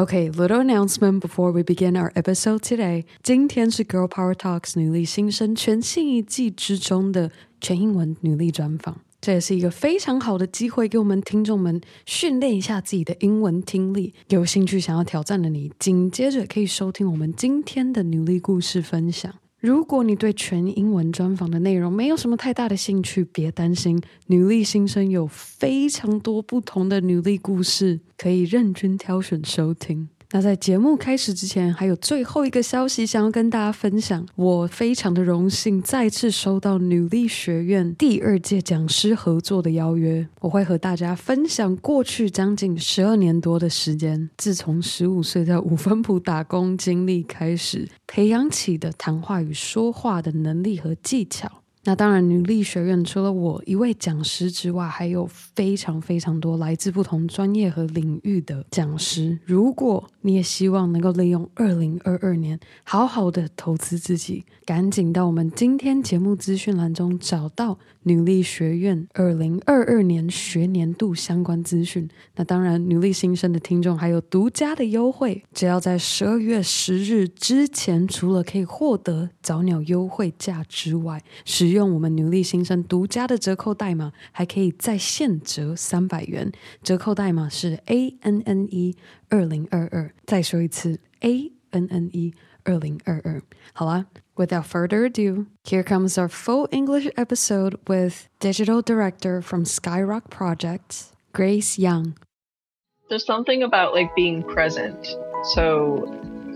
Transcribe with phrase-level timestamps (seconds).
[0.00, 3.03] Okay, little announcement before we begin our episode today.
[3.21, 9.01] 今天是 Girl Power Talks 女力新生全新一季之中的全英文女力专访。
[9.19, 14.13] 这也是一个非常好的机会，给我们听众们训练一下自己的英文听力。
[14.29, 19.31] 有兴趣想要挑战的你，紧接着可以收听我们今天的女力故事分享。
[19.61, 30.09] 如果你对全英文专访的内容没有什么太大的兴趣，别担心，女力新生有非常多不同的女力故事，可以认真挑选收听。
[30.33, 34.25] 那在节目开始之前，还有最后一个消息想要跟大家分享。
[34.35, 51.60] 我非常的荣幸再次收到努力学院第二届讲师合作的邀约，我会和大家分享过去将近十二年多的时间，自从十五岁在五分埔打工经历开始，培养起的谈话与说话的能力和技巧。
[51.83, 59.39] 那当然，女力学院除了我一位讲师之外，还有非常非常多来自不同专业和领域的讲师。
[59.45, 72.09] 如果你也希望能够利用二零二二年好好的投资自己，赶紧到我们今天节目资讯栏中找到女力学院二零二二年学年度相关资讯。
[72.35, 86.51] 那当然，女力新生的听众还有独家的优惠，只要在十二月十日之前，除了可以获得早鸟优惠价之外，使用我们女力新生独家的折扣代码，还可以再现折三百元。
[86.81, 88.95] 折扣代码是 A N N E
[89.29, 90.11] 二零二二。
[90.25, 93.41] 再说一次 A N N E 二零二二。
[93.73, 94.05] 好啦
[94.41, 101.77] ，Without further ado, here comes our full English episode with digital director from Skyrock Projects, Grace
[101.77, 102.17] Yang.
[103.07, 105.15] There's something about like being present.
[105.53, 106.07] So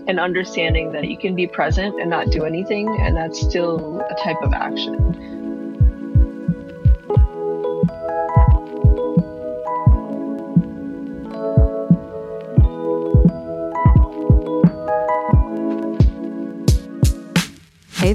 [0.08, 4.14] and understanding that you can be present and not do anything, and that's still a
[4.16, 5.45] type of action.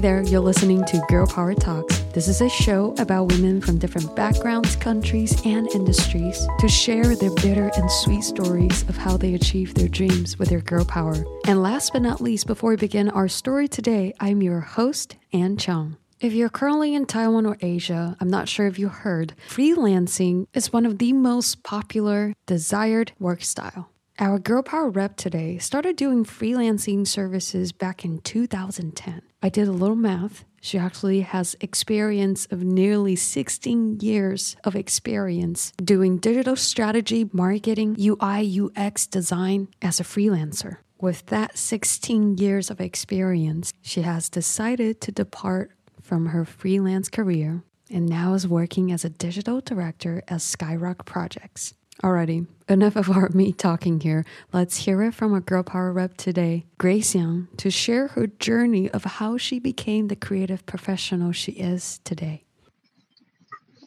[0.02, 2.00] There, you're listening to Girl Power Talks.
[2.12, 7.30] This is a show about women from different backgrounds, countries, and industries to share their
[7.36, 11.24] bitter and sweet stories of how they achieve their dreams with their girl power.
[11.46, 15.56] And last but not least, before we begin our story today, I'm your host, Ann
[15.56, 15.96] Chung.
[16.18, 20.72] If you're currently in Taiwan or Asia, I'm not sure if you heard, freelancing is
[20.72, 23.91] one of the most popular, desired work style.
[24.22, 29.20] Our Girl Power rep today started doing freelancing services back in 2010.
[29.42, 30.44] I did a little math.
[30.60, 38.60] She actually has experience of nearly 16 years of experience doing digital strategy, marketing, UI,
[38.60, 40.76] UX design as a freelancer.
[41.00, 47.64] With that 16 years of experience, she has decided to depart from her freelance career
[47.90, 51.74] and now is working as a digital director at Skyrock Projects.
[52.02, 54.24] Alrighty, enough of our me talking here.
[54.52, 58.90] Let's hear it from our Girl Power rep today, Grace Yang, to share her journey
[58.90, 62.42] of how she became the creative professional she is today.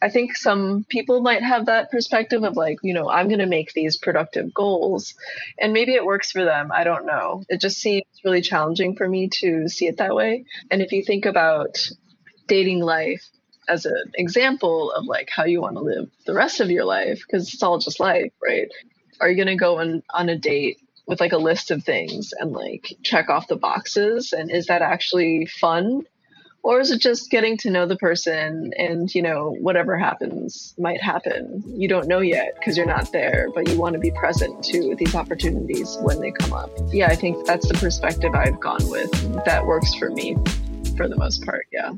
[0.02, 3.46] I think some people might have that perspective of like, you know, I'm going to
[3.48, 5.14] make these productive goals.
[5.60, 6.72] And maybe it works for them.
[6.72, 7.44] I don't know.
[7.50, 10.46] It just seems really challenging for me to see it that way.
[10.72, 11.78] And if you think about
[12.48, 13.28] dating life,
[13.68, 17.22] as an example of like how you want to live the rest of your life
[17.26, 18.70] because it's all just life, right?
[19.20, 22.34] Are you going to go on on a date with like a list of things
[22.38, 26.04] and like check off the boxes and is that actually fun?
[26.64, 31.00] Or is it just getting to know the person and, you know, whatever happens might
[31.00, 31.64] happen?
[31.68, 34.96] You don't know yet because you're not there, but you want to be present to
[34.98, 36.72] these opportunities when they come up.
[36.92, 39.12] Yeah, I think that's the perspective I've gone with.
[39.46, 40.36] That works for me
[40.98, 41.68] for the most part.
[41.72, 41.92] Yeah.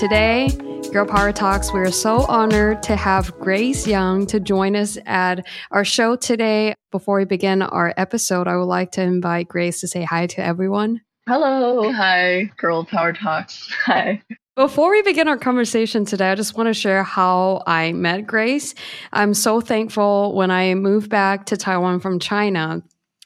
[0.00, 0.48] Today,
[0.92, 5.46] Girl Power Talks, we are so honored to have Grace Yang to join us at
[5.70, 6.74] our show today.
[6.90, 10.42] Before we begin our episode, I would like to invite Grace to say hi to
[10.42, 11.02] everyone.
[11.28, 11.92] Hello.
[11.92, 13.68] Hi, Girl Power Talks.
[13.84, 14.22] Hi.
[14.56, 18.74] Before we begin our conversation today, I just want to share how I met Grace.
[19.12, 22.82] I'm so thankful when I moved back to Taiwan from China.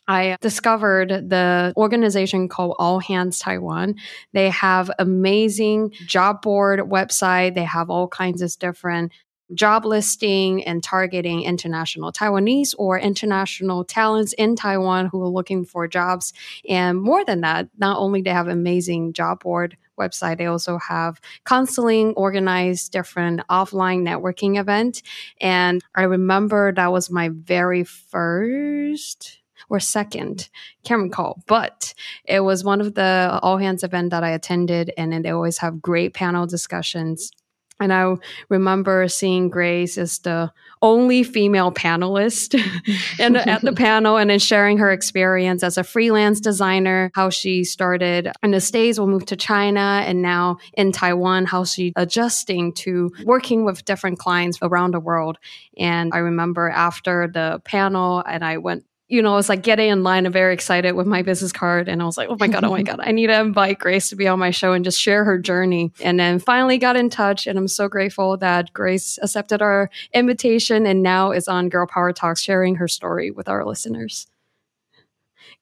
[0.07, 3.95] I discovered the organization called All Hands Taiwan.
[4.35, 7.55] They have amazing job board website.
[7.55, 9.11] They have all kinds of different
[9.55, 15.89] job listing and targeting international Taiwanese or international talents in Taiwan who are looking for
[15.89, 16.35] jobs.
[16.69, 21.21] And more than that, not only they have amazing job board website, they also have
[21.45, 25.03] counseling, organized different offline networking event.
[25.41, 30.49] And I remember that was my very first or second.
[30.85, 31.95] Can't recall, but
[32.25, 35.59] it was one of the all hands event that I attended, and then they always
[35.59, 37.31] have great panel discussions
[37.81, 38.15] and I
[38.49, 42.55] remember seeing Grace as the only female panelist
[43.19, 47.65] and at the panel and then sharing her experience as a freelance designer, how she
[47.65, 52.73] started in the States, will move to China and now in Taiwan, how she adjusting
[52.75, 55.39] to working with different clients around the world.
[55.77, 58.85] And I remember after the panel and I went
[59.15, 61.89] you know, I was like getting in line and very excited with my business card.
[61.89, 64.09] And I was like, oh my God, oh my God, I need to invite Grace
[64.09, 65.93] to be on my show and just share her journey.
[66.03, 67.47] And then finally got in touch.
[67.47, 72.13] And I'm so grateful that Grace accepted our invitation and now is on Girl Power
[72.13, 74.27] Talks sharing her story with our listeners.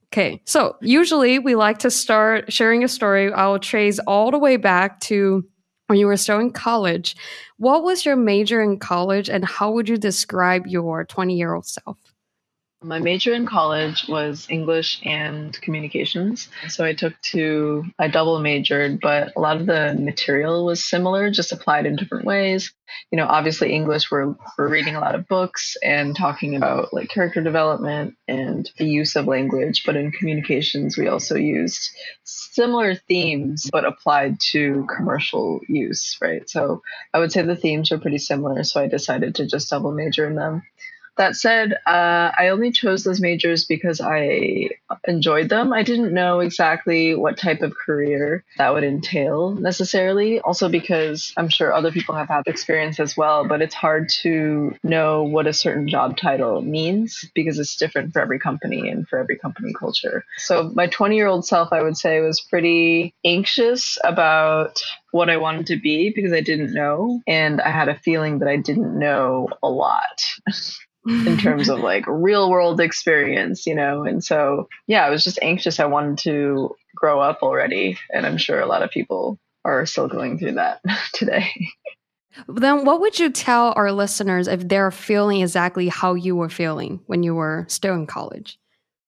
[0.06, 3.30] Okay, so usually we like to start sharing a story.
[3.32, 5.44] I'll trace all the way back to
[5.88, 7.16] when you were still in college.
[7.58, 11.66] What was your major in college, and how would you describe your 20 year old
[11.66, 12.11] self?
[12.82, 16.48] My major in college was English and communications.
[16.68, 21.30] So I took two, I double majored, but a lot of the material was similar,
[21.30, 22.72] just applied in different ways.
[23.10, 27.08] You know, obviously English, we're, we're reading a lot of books and talking about like
[27.08, 29.84] character development and the use of language.
[29.86, 31.90] But in communications, we also used
[32.24, 36.48] similar themes, but applied to commercial use, right?
[36.50, 36.82] So
[37.14, 38.64] I would say the themes are pretty similar.
[38.64, 40.62] So I decided to just double major in them.
[41.16, 44.70] That said, uh, I only chose those majors because I
[45.06, 45.72] enjoyed them.
[45.72, 50.40] I didn't know exactly what type of career that would entail necessarily.
[50.40, 54.74] Also, because I'm sure other people have had experience as well, but it's hard to
[54.82, 59.18] know what a certain job title means because it's different for every company and for
[59.18, 60.24] every company culture.
[60.38, 64.80] So, my 20 year old self, I would say, was pretty anxious about
[65.10, 67.20] what I wanted to be because I didn't know.
[67.26, 70.22] And I had a feeling that I didn't know a lot.
[71.06, 74.04] in terms of like real world experience, you know.
[74.04, 75.80] And so, yeah, I was just anxious.
[75.80, 77.98] I wanted to grow up already.
[78.12, 80.80] And I'm sure a lot of people are still going through that
[81.14, 81.50] today.
[82.48, 87.00] Then, what would you tell our listeners if they're feeling exactly how you were feeling
[87.06, 88.58] when you were still in college?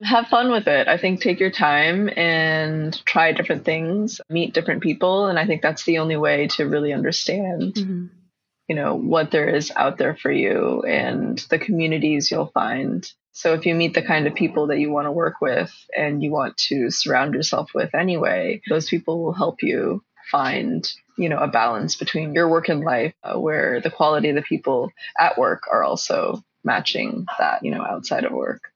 [0.02, 0.88] Have fun with it.
[0.88, 5.26] I think take your time and try different things, meet different people.
[5.26, 7.74] And I think that's the only way to really understand.
[7.74, 8.06] Mm-hmm
[8.68, 13.10] you know what there is out there for you and the communities you'll find.
[13.32, 16.22] So if you meet the kind of people that you want to work with and
[16.22, 21.38] you want to surround yourself with anyway those people will help you find you know
[21.38, 25.36] a balance between your work and life uh, where the quality of the people at
[25.36, 28.70] work are also matching that you know outside of work.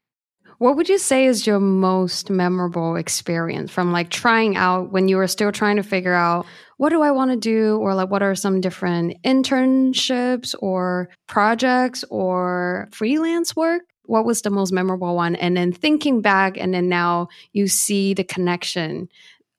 [0.58, 5.16] What would you say is your most memorable experience from like trying out when you
[5.16, 6.46] were still trying to figure out
[6.78, 7.76] what do I want to do?
[7.76, 13.82] Or like, what are some different internships or projects or freelance work?
[14.04, 15.36] What was the most memorable one?
[15.36, 19.08] And then thinking back, and then now you see the connection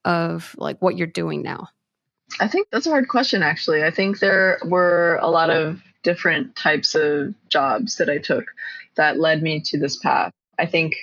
[0.05, 1.67] of like what you're doing now.
[2.39, 3.83] I think that's a hard question, actually.
[3.83, 8.45] I think there were a lot of different types of jobs that I took
[8.95, 10.31] that led me to this path.
[10.57, 10.95] I think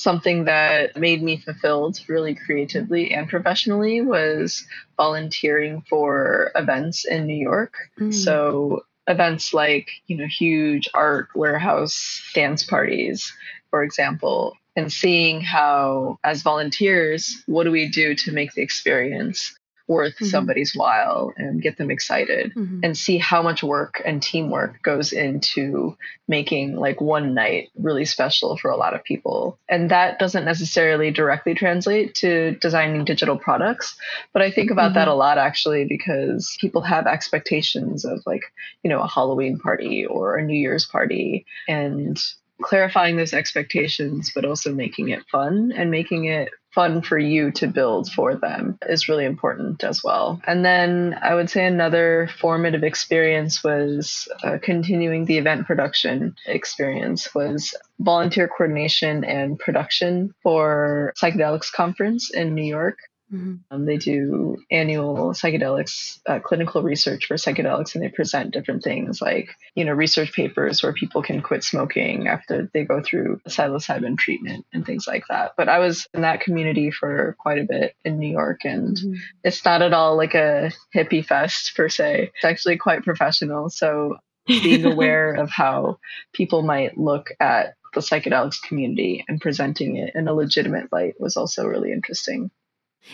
[0.00, 4.64] something that made me fulfilled really creatively and professionally was
[4.96, 7.74] volunteering for events in New York.
[7.98, 8.14] Mm.
[8.14, 13.32] So events like, you know, huge art warehouse dance parties,
[13.68, 19.54] for example, and seeing how as volunteers, what do we do to make the experience
[19.90, 20.26] worth mm-hmm.
[20.26, 22.78] somebody's while and get them excited mm-hmm.
[22.84, 25.96] and see how much work and teamwork goes into
[26.28, 29.58] making like one night really special for a lot of people.
[29.68, 33.96] And that doesn't necessarily directly translate to designing digital products,
[34.32, 35.00] but I think about mm-hmm.
[35.00, 38.42] that a lot actually because people have expectations of like,
[38.84, 42.16] you know, a Halloween party or a New Year's party and
[42.62, 47.66] clarifying those expectations, but also making it fun and making it fun for you to
[47.66, 50.40] build for them is really important as well.
[50.46, 57.34] And then I would say another formative experience was uh, continuing the event production experience
[57.34, 62.98] was volunteer coordination and production for psychedelics conference in New York
[63.32, 63.54] Mm-hmm.
[63.70, 69.22] Um, they do annual psychedelics uh, clinical research for psychedelics, and they present different things
[69.22, 74.18] like you know research papers where people can quit smoking after they go through psilocybin
[74.18, 75.52] treatment and things like that.
[75.56, 79.14] But I was in that community for quite a bit in New York, and mm-hmm.
[79.44, 82.32] it's not at all like a hippie fest per se.
[82.34, 83.70] It's actually quite professional.
[83.70, 85.98] So being aware of how
[86.32, 91.36] people might look at the psychedelics community and presenting it in a legitimate light was
[91.36, 92.50] also really interesting.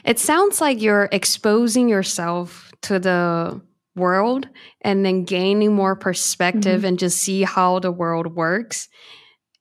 [0.04, 3.60] It sounds like you're exposing yourself to the
[3.94, 4.48] world
[4.82, 6.86] and then gaining more perspective mm-hmm.
[6.86, 8.88] and just see how the world works.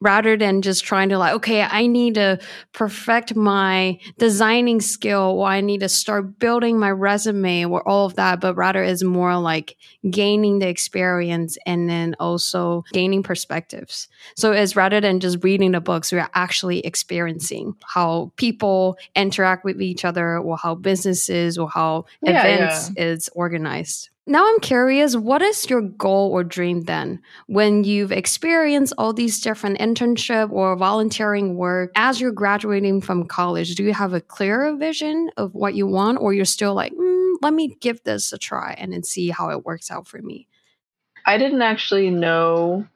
[0.01, 2.37] Rather than just trying to like okay i need to
[2.73, 8.15] perfect my designing skill or i need to start building my resume or all of
[8.15, 9.77] that but rather is more like
[10.09, 15.81] gaining the experience and then also gaining perspectives so it's rather than just reading the
[15.81, 22.05] books we're actually experiencing how people interact with each other or how businesses or how
[22.21, 23.03] yeah, events yeah.
[23.05, 27.21] is organized now I'm curious, what is your goal or dream then?
[27.45, 33.75] When you've experienced all these different internship or volunteering work as you're graduating from college,
[33.75, 37.35] do you have a clearer vision of what you want or you're still like, mm,
[37.41, 40.47] let me give this a try and then see how it works out for me?
[41.27, 42.87] I didn't actually know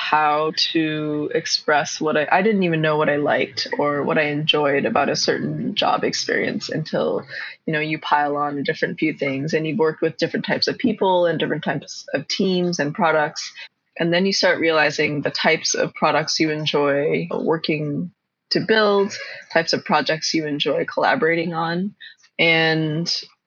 [0.00, 4.22] how to express what I, I didn't even know what I liked or what I
[4.22, 7.26] enjoyed about a certain job experience until,
[7.66, 10.68] you know, you pile on a different few things and you've worked with different types
[10.68, 13.52] of people and different types of teams and products.
[13.98, 18.10] And then you start realizing the types of products you enjoy working
[18.50, 19.14] to build,
[19.52, 21.94] types of projects you enjoy collaborating on.
[22.38, 23.06] And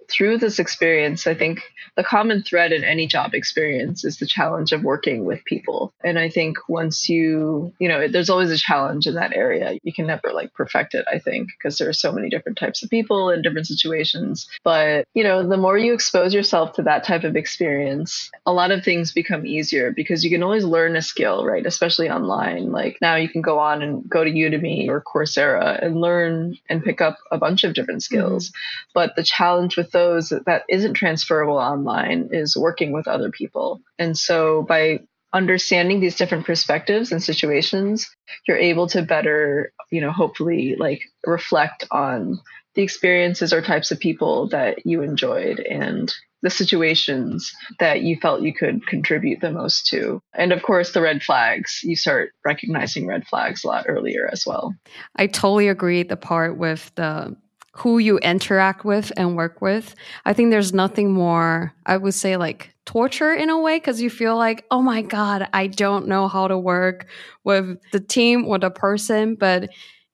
[0.09, 1.61] through this experience, I think
[1.95, 5.93] the common thread in any job experience is the challenge of working with people.
[6.03, 9.77] And I think once you, you know, there's always a challenge in that area.
[9.83, 12.83] You can never like perfect it, I think, because there are so many different types
[12.83, 14.47] of people in different situations.
[14.63, 18.71] But, you know, the more you expose yourself to that type of experience, a lot
[18.71, 21.65] of things become easier because you can always learn a skill, right?
[21.65, 22.71] Especially online.
[22.71, 26.83] Like now you can go on and go to Udemy or Coursera and learn and
[26.83, 28.49] pick up a bunch of different skills.
[28.49, 28.91] Mm-hmm.
[28.93, 33.81] But the challenge with those that isn't transferable online is working with other people.
[33.97, 34.99] And so by
[35.31, 38.09] understanding these different perspectives and situations,
[38.47, 42.39] you're able to better, you know, hopefully like reflect on
[42.75, 48.41] the experiences or types of people that you enjoyed and the situations that you felt
[48.41, 50.21] you could contribute the most to.
[50.33, 54.43] And of course, the red flags, you start recognizing red flags a lot earlier as
[54.45, 54.75] well.
[55.15, 57.35] I totally agree the part with the
[57.75, 59.95] who you interact with and work with.
[60.25, 64.09] I think there's nothing more, I would say, like torture in a way, because you
[64.09, 67.07] feel like, oh my God, I don't know how to work
[67.43, 69.69] with the team or the person, but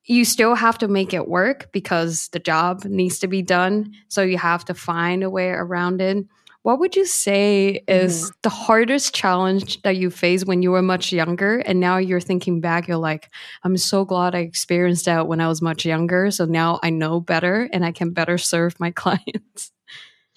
[0.05, 3.93] you still have to make it work because the job needs to be done.
[4.07, 6.25] So you have to find a way around it.
[6.69, 8.29] What would you say is mm-hmm.
[8.43, 11.57] the hardest challenge that you faced when you were much younger?
[11.65, 13.31] And now you're thinking back, you're like,
[13.63, 16.29] I'm so glad I experienced that when I was much younger.
[16.29, 19.71] So now I know better and I can better serve my clients.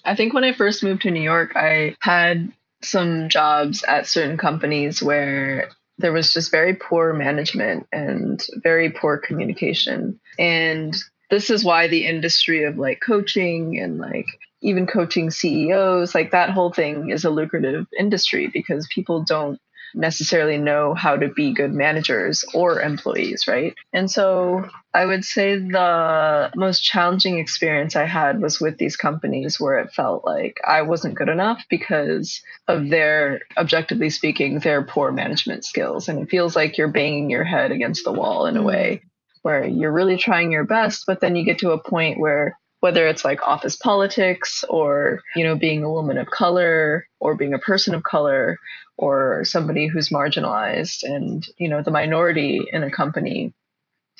[0.05, 4.35] I think when I first moved to New York, I had some jobs at certain
[4.35, 10.19] companies where there was just very poor management and very poor communication.
[10.39, 10.95] And
[11.29, 14.25] this is why the industry of like coaching and like
[14.63, 19.59] even coaching CEOs, like that whole thing is a lucrative industry because people don't
[19.95, 23.75] necessarily know how to be good managers or employees, right?
[23.91, 29.59] And so I would say the most challenging experience I had was with these companies
[29.59, 35.11] where it felt like I wasn't good enough because of their, objectively speaking, their poor
[35.11, 36.09] management skills.
[36.09, 38.67] And it feels like you're banging your head against the wall in a mm-hmm.
[38.67, 39.01] way
[39.43, 43.07] where you're really trying your best, but then you get to a point where whether
[43.07, 47.57] it's like office politics or, you know, being a woman of color or being a
[47.57, 48.59] person of color
[48.97, 53.53] or somebody who's marginalized and, you know, the minority in a company,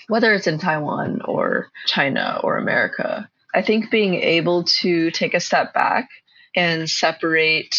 [0.08, 3.30] whether it's in Taiwan or China or America.
[3.54, 6.08] I think being able to take a step back
[6.56, 7.76] and separate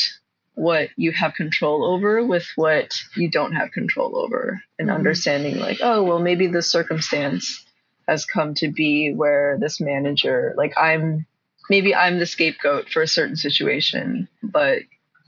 [0.53, 4.99] what you have control over with what you don't have control over and mm-hmm.
[4.99, 7.64] understanding like oh well maybe the circumstance
[8.09, 11.27] has come to be where this manager, like I'm,
[11.71, 14.83] maybe I'm the scapegoat for a certain situation, but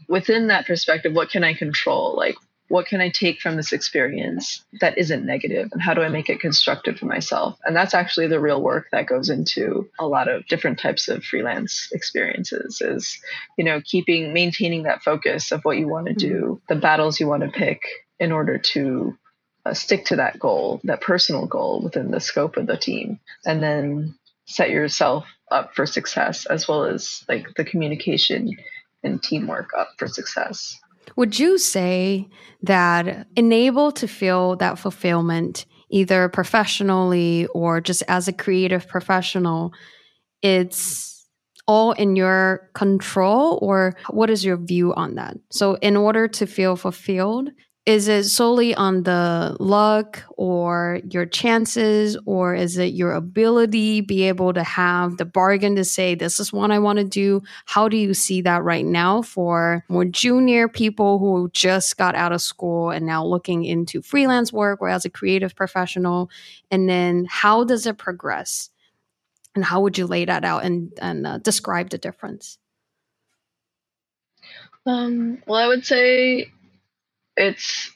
[0.09, 2.15] within that perspective, what can I control?
[2.17, 2.37] Like,
[2.69, 6.29] what can I take from this experience that isn't negative and how do I make
[6.29, 7.57] it constructive for myself?
[7.65, 11.25] And that's actually the real work that goes into a lot of different types of
[11.25, 13.19] freelance experiences is,
[13.57, 16.75] you know, keeping, maintaining that focus of what you want to do, mm-hmm.
[16.75, 17.83] the battles you want to pick
[18.19, 19.17] in order to
[19.67, 23.63] uh, stick to that goal, that personal goal within the scope of the team, and
[23.63, 24.15] then
[24.47, 28.57] set yourself up for success as well as like the communication
[29.03, 30.79] and teamwork up for success.
[31.17, 32.29] Would you say
[32.63, 39.73] that enable to feel that fulfillment either professionally or just as a creative professional
[40.43, 41.27] it's
[41.69, 45.37] all in your control or what is your view on that?
[45.51, 47.51] So in order to feel fulfilled,
[47.87, 54.25] is it solely on the luck or your chances or is it your ability be
[54.25, 57.89] able to have the bargain to say this is what i want to do how
[57.89, 62.41] do you see that right now for more junior people who just got out of
[62.41, 66.31] school and now looking into freelance work or as a creative professional?
[66.71, 68.71] And then how does it progress?
[69.55, 72.59] And how would you lay that out and, and uh, describe the difference?
[74.87, 76.53] Um, well i would say
[77.37, 77.93] it's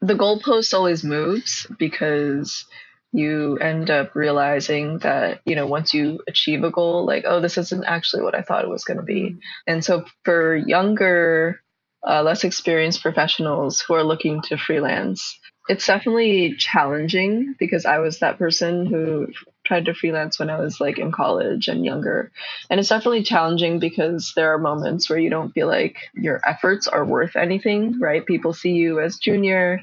[0.00, 2.64] the goalpost always moves because
[3.12, 7.58] you end up realizing that you know once you achieve a goal like oh this
[7.58, 9.36] isn't actually what i thought it was going to be.
[9.66, 11.60] And so for younger
[12.06, 18.20] uh, less experienced professionals who are looking to freelance it's definitely challenging because i was
[18.20, 19.28] that person who
[19.70, 22.32] tried to freelance when i was like in college and younger.
[22.68, 26.88] And it's definitely challenging because there are moments where you don't feel like your efforts
[26.88, 28.26] are worth anything right?
[28.26, 29.80] People see you as junior.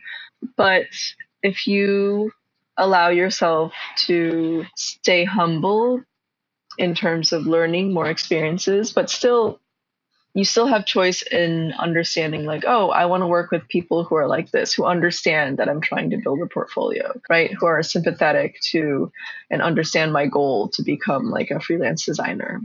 [0.58, 0.88] But
[1.42, 2.32] if you
[2.76, 3.72] allow yourself
[4.08, 6.02] to stay humble
[6.78, 9.62] in terms of learning more experiences but still
[10.38, 14.16] you still have choice in understanding like oh i want to work with people who
[14.16, 17.52] are like this who understand that i'm trying to build a portfolio right?
[17.60, 19.12] Who are sympathetic to
[19.50, 22.62] and understand my goal to become like a freelance designer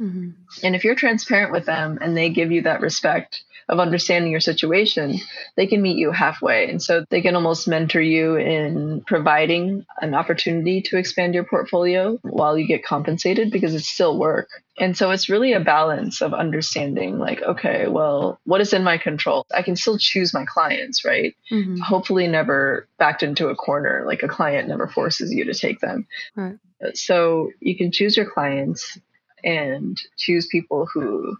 [0.00, 0.30] mm-hmm.
[0.62, 4.40] and if you're transparent with them and they give you that respect of understanding your
[4.40, 5.14] situation,
[5.56, 6.68] they can meet you halfway.
[6.68, 12.18] And so they can almost mentor you in providing an opportunity to expand your portfolio
[12.22, 14.48] while you get compensated because it's still work.
[14.76, 18.98] And so it's really a balance of understanding, like, okay, well, what is in my
[18.98, 19.46] control?
[19.54, 21.36] I can still choose my clients, right?
[21.52, 21.76] Mm-hmm.
[21.76, 24.04] Hopefully, never backed into a corner.
[24.06, 26.06] Like, a client never forces you to take them.
[26.34, 26.56] Right.
[26.94, 28.98] So you can choose your clients
[29.44, 31.36] and choose people who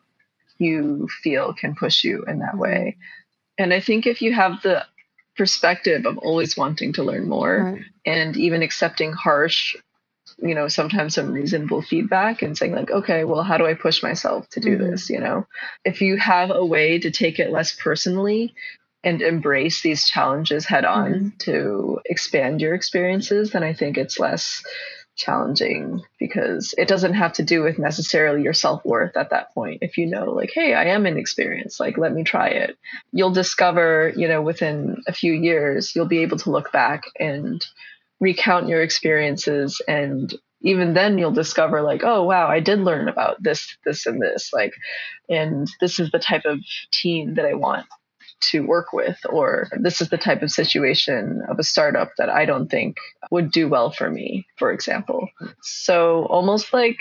[0.59, 2.97] you feel can push you in that way.
[3.59, 4.85] And I think if you have the
[5.37, 7.83] perspective of always wanting to learn more right.
[8.05, 9.77] and even accepting harsh,
[10.39, 14.49] you know, sometimes unreasonable feedback and saying, like, okay, well, how do I push myself
[14.51, 14.91] to do mm-hmm.
[14.91, 15.09] this?
[15.11, 15.47] You know,
[15.85, 18.55] if you have a way to take it less personally,
[19.03, 21.29] and embrace these challenges head on mm-hmm.
[21.39, 24.63] to expand your experiences, then I think it's less
[25.17, 29.79] challenging because it doesn't have to do with necessarily your self-worth at that point.
[29.83, 32.77] If you know like hey i am inexperienced like let me try it.
[33.13, 37.65] You'll discover you know within a few years you'll be able to look back and
[38.21, 39.81] recount your experiences.
[39.89, 40.33] And
[40.63, 44.51] even then you'll discover like oh wow i did learn about this this and this
[44.53, 44.75] like
[45.29, 46.59] and this is the type of
[46.93, 47.87] team that i want
[48.41, 52.45] to work with, or this is the type of situation of a startup that I
[52.45, 52.97] don't think
[53.31, 55.29] would do well for me, for example.
[55.63, 56.99] So almost like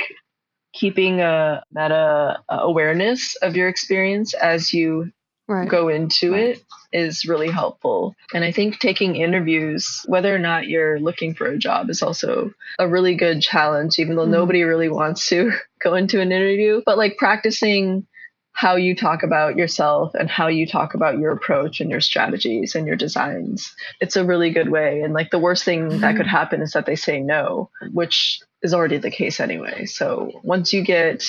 [0.74, 5.12] keeping a meta awareness of your experience as you
[5.48, 5.68] right.
[5.68, 6.42] go into right.
[6.42, 8.16] it is really helpful.
[8.34, 12.52] And I think taking interviews, whether or not you're looking for a job, is also
[12.78, 14.32] a really good challenge, even though mm-hmm.
[14.32, 16.82] nobody really wants to go into an interview.
[16.86, 18.08] But like practicing
[18.52, 22.76] how you talk about yourself and how you talk about your approach and your strategies
[22.76, 23.74] and your designs.
[24.02, 25.02] It's a really good way.
[25.02, 26.00] And like the worst thing mm-hmm.
[26.02, 26.36] that could mm-hmm.
[26.36, 29.86] happen is that they say no, which is already the case anyway.
[29.86, 31.24] So once you get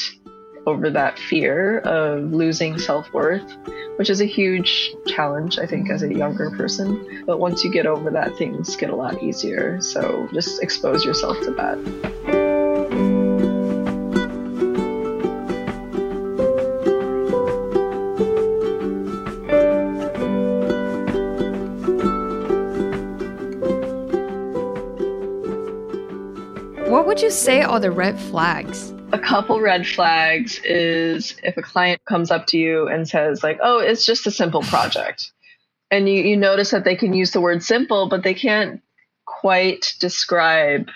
[0.67, 3.57] over that fear of losing self worth,
[3.97, 7.25] which is a huge challenge, I think, as a younger person.
[7.27, 9.81] But once you get over that, things get a lot easier.
[9.81, 12.40] So just expose yourself to that.
[27.21, 28.95] Would you say are the red flags?
[29.13, 33.59] A couple red flags is if a client comes up to you and says, like,
[33.63, 35.31] oh, it's just a simple project.
[35.91, 38.81] And you, you notice that they can use the word simple, but they can't
[39.27, 40.89] quite describe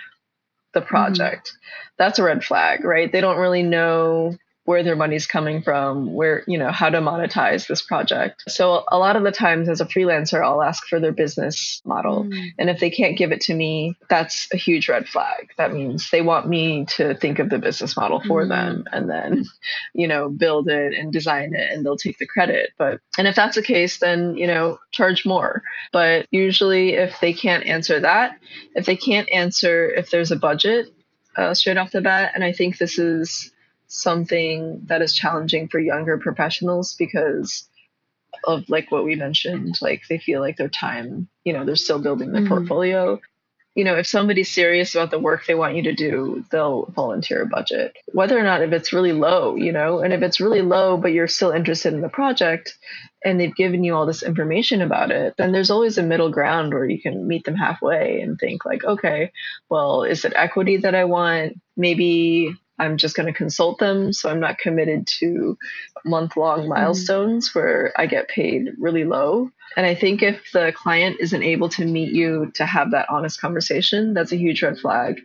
[0.73, 0.89] the mm-hmm.
[0.89, 1.49] project.
[1.49, 1.93] Mm-hmm.
[1.99, 3.13] That's a red flag, right?
[3.13, 4.35] They don't really know
[4.65, 8.45] where their money's coming from, where, you know, how to monetize this project.
[8.49, 12.25] So a lot of the times as a freelancer, I'll ask for their business model.
[12.25, 12.49] Mm.
[12.59, 15.51] And if they can't give it to me, that's a huge red flag.
[15.59, 18.49] That means they want me to think of the business model for mm.
[18.49, 19.45] them and then,
[19.95, 22.71] you know, build it and design it and they'll take the credit.
[22.79, 25.63] But, and if that's the case, then, you know, charge more.
[25.93, 28.39] But usually if they can't answer that,
[28.75, 30.91] if they can't answer if there's a budget,
[31.37, 33.51] uh, straight off the bat, and I think this is
[33.95, 37.69] something that is challenging for younger professionals because
[38.45, 42.01] of like what we mentioned like they feel like their time you know they're still
[42.01, 42.53] building their mm-hmm.
[42.53, 43.21] portfolio
[43.75, 47.43] you know, if somebody's serious about the work they want you to do, they'll volunteer
[47.43, 47.97] a budget.
[48.13, 51.13] Whether or not if it's really low, you know, and if it's really low, but
[51.13, 52.79] you're still interested in the project
[53.25, 56.73] and they've given you all this information about it, then there's always a middle ground
[56.73, 59.33] where you can meet them halfway and think, like, okay,
[59.69, 61.61] well, is it equity that I want?
[61.77, 64.13] Maybe I'm just going to consult them.
[64.13, 65.57] So I'm not committed to
[66.05, 66.71] month long mm-hmm.
[66.71, 67.59] milestones mm-hmm.
[67.59, 69.51] where I get paid really low.
[69.77, 73.41] And I think if the client isn't able to meet you to have that honest
[73.41, 75.21] conversation, that's a huge red flag.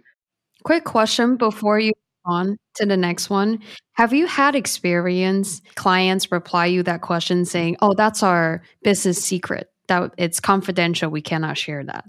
[0.64, 1.94] Quick question before you
[2.26, 3.60] on to the next one.
[3.94, 9.70] Have you had experience clients reply you that question saying, "Oh, that's our business secret.
[9.88, 11.10] That it's confidential.
[11.10, 12.06] We cannot share that."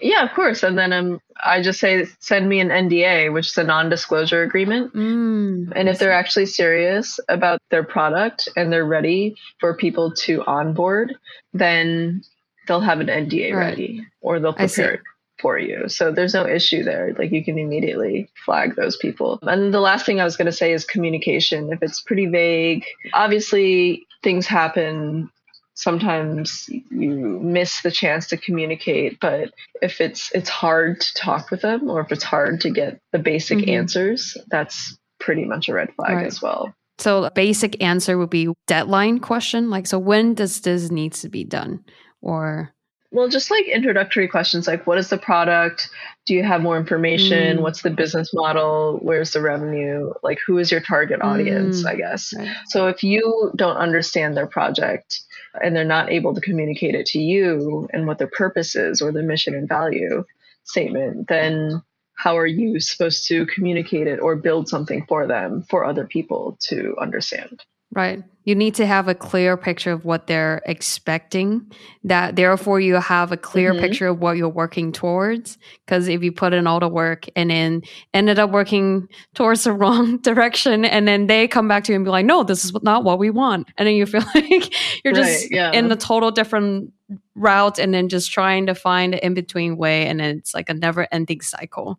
[0.00, 0.62] Yeah, of course.
[0.62, 4.92] And then um, I just say send me an NDA, which is a non-disclosure agreement.
[4.94, 10.42] Mm, and if they're actually serious about their product and they're ready for people to
[10.44, 11.14] onboard,
[11.52, 12.22] then
[12.66, 13.66] they'll have an NDA right.
[13.66, 15.00] ready or they'll prepare it
[15.40, 15.88] for you.
[15.88, 17.14] So there's no issue there.
[17.18, 19.38] Like you can immediately flag those people.
[19.42, 21.72] And the last thing I was going to say is communication.
[21.72, 25.30] If it's pretty vague, obviously things happen
[25.74, 31.60] sometimes you miss the chance to communicate but if it's it's hard to talk with
[31.62, 33.70] them or if it's hard to get the basic mm-hmm.
[33.70, 36.26] answers that's pretty much a red flag right.
[36.26, 40.90] as well so a basic answer would be deadline question like so when does this
[40.90, 41.84] needs to be done
[42.22, 42.72] or
[43.14, 45.88] well just like introductory questions like what is the product
[46.26, 47.60] do you have more information mm.
[47.60, 51.86] what's the business model where's the revenue like who is your target audience mm.
[51.86, 52.48] i guess right.
[52.66, 55.22] so if you don't understand their project
[55.62, 59.12] and they're not able to communicate it to you and what their purpose is or
[59.12, 60.24] their mission and value
[60.64, 61.82] statement, then
[62.16, 66.56] how are you supposed to communicate it or build something for them for other people
[66.60, 67.62] to understand?
[67.94, 68.22] Right.
[68.46, 71.72] You need to have a clear picture of what they're expecting.
[72.02, 73.80] That therefore you have a clear mm-hmm.
[73.80, 75.56] picture of what you're working towards.
[75.86, 79.72] Because if you put in all the work and then ended up working towards the
[79.80, 82.72] wrong direction, and then they come back to you and be like, "No, this is
[82.82, 85.72] not what we want," and then you feel like you're just right, yeah.
[85.72, 86.92] in the total different
[87.34, 90.68] route, and then just trying to find an in between way, and then it's like
[90.68, 91.98] a never ending cycle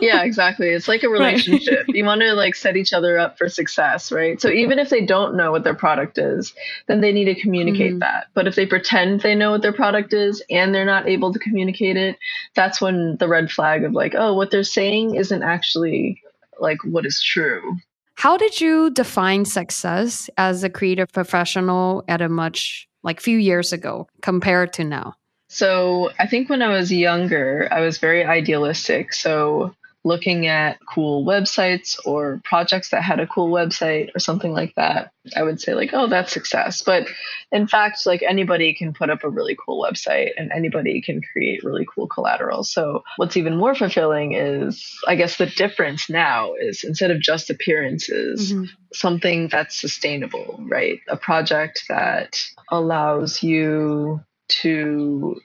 [0.00, 0.68] yeah, exactly.
[0.68, 1.86] It's like a relationship.
[1.86, 1.96] Right.
[1.96, 4.40] You want to like set each other up for success, right?
[4.40, 6.52] So even if they don't know what their product is,
[6.88, 7.98] then they need to communicate mm-hmm.
[8.00, 8.26] that.
[8.34, 11.38] But if they pretend they know what their product is and they're not able to
[11.38, 12.18] communicate it,
[12.54, 16.22] that's when the red flag of like, oh, what they're saying isn't actually
[16.58, 17.76] like what is true.
[18.14, 23.72] How did you define success as a creative professional at a much like few years
[23.72, 25.14] ago compared to now?
[25.56, 29.14] So I think when I was younger, I was very idealistic.
[29.14, 34.74] So looking at cool websites or projects that had a cool website or something like
[34.74, 36.82] that, I would say like, oh, that's success.
[36.82, 37.06] But
[37.52, 41.64] in fact, like anybody can put up a really cool website and anybody can create
[41.64, 42.62] really cool collateral.
[42.62, 47.48] So what's even more fulfilling is, I guess the difference now is instead of just
[47.48, 48.64] appearances, mm-hmm.
[48.92, 51.00] something that's sustainable, right?
[51.08, 52.38] A project that
[52.70, 55.40] allows you to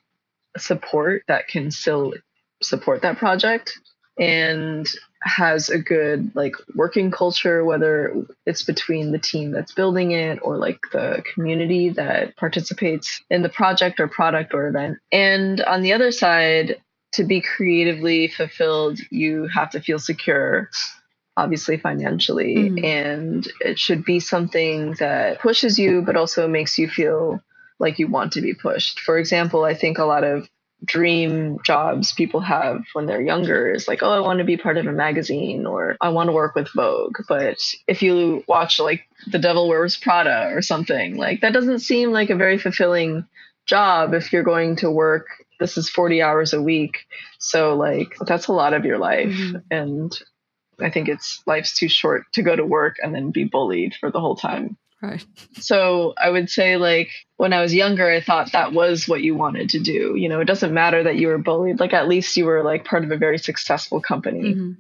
[0.57, 2.13] support that can still
[2.61, 3.77] support that project
[4.19, 4.87] and
[5.23, 8.13] has a good like working culture whether
[8.45, 13.49] it's between the team that's building it or like the community that participates in the
[13.49, 16.77] project or product or event and on the other side
[17.13, 20.69] to be creatively fulfilled you have to feel secure
[21.37, 22.83] obviously financially mm.
[22.83, 27.39] and it should be something that pushes you but also makes you feel
[27.81, 30.47] like you want to be pushed for example i think a lot of
[30.83, 34.77] dream jobs people have when they're younger is like, oh, I want to be part
[34.77, 37.17] of a magazine or I want to work with Vogue.
[37.27, 42.11] But if you watch like The Devil Wears Prada or something, like that doesn't seem
[42.11, 43.25] like a very fulfilling
[43.65, 45.27] job if you're going to work.
[45.59, 47.05] This is 40 hours a week.
[47.37, 49.29] So, like, that's a lot of your life.
[49.29, 49.57] Mm-hmm.
[49.69, 50.19] And
[50.79, 54.09] I think it's life's too short to go to work and then be bullied for
[54.09, 54.77] the whole time.
[55.01, 55.25] Right.
[55.59, 59.35] So I would say, like, when I was younger, I thought that was what you
[59.35, 60.15] wanted to do.
[60.15, 61.79] You know, it doesn't matter that you were bullied.
[61.79, 64.55] Like, at least you were like part of a very successful company.
[64.55, 64.71] Mm-hmm.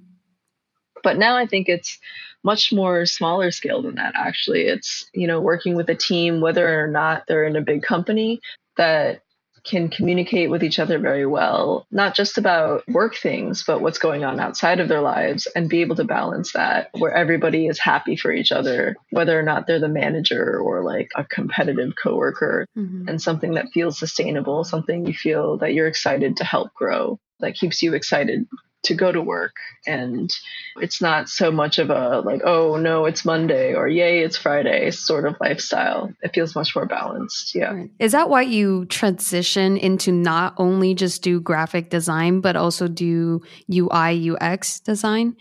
[1.03, 1.99] But now I think it's
[2.43, 4.61] much more smaller scale than that, actually.
[4.61, 8.41] It's, you know, working with a team, whether or not they're in a big company,
[8.77, 9.21] that
[9.63, 14.23] can communicate with each other very well, not just about work things, but what's going
[14.23, 18.15] on outside of their lives and be able to balance that where everybody is happy
[18.15, 23.07] for each other, whether or not they're the manager or like a competitive coworker mm-hmm.
[23.07, 27.55] and something that feels sustainable, something you feel that you're excited to help grow, that
[27.55, 28.47] keeps you excited
[28.83, 30.31] to go to work and
[30.77, 34.89] it's not so much of a like oh no it's monday or yay it's friday
[34.91, 37.91] sort of lifestyle it feels much more balanced yeah right.
[37.99, 43.41] is that why you transition into not only just do graphic design but also do
[43.69, 45.35] ui ux design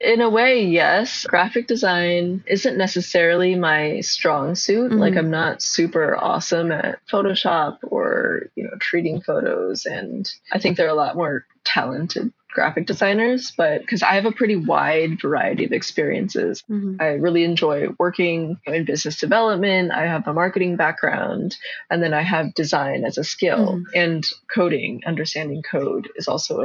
[0.00, 1.26] in a way, yes.
[1.26, 4.92] Graphic design isn't necessarily my strong suit.
[4.92, 4.98] Mm-hmm.
[4.98, 10.78] Like I'm not super awesome at Photoshop or, you know, treating photos and I think
[10.78, 15.20] there are a lot more talented graphic designers, but because I have a pretty wide
[15.20, 16.62] variety of experiences.
[16.70, 16.96] Mm-hmm.
[17.00, 19.92] I really enjoy working in business development.
[19.92, 21.56] I have a marketing background,
[21.90, 23.74] and then I have design as a skill.
[23.74, 23.82] Mm-hmm.
[23.94, 26.60] And coding, understanding code, is also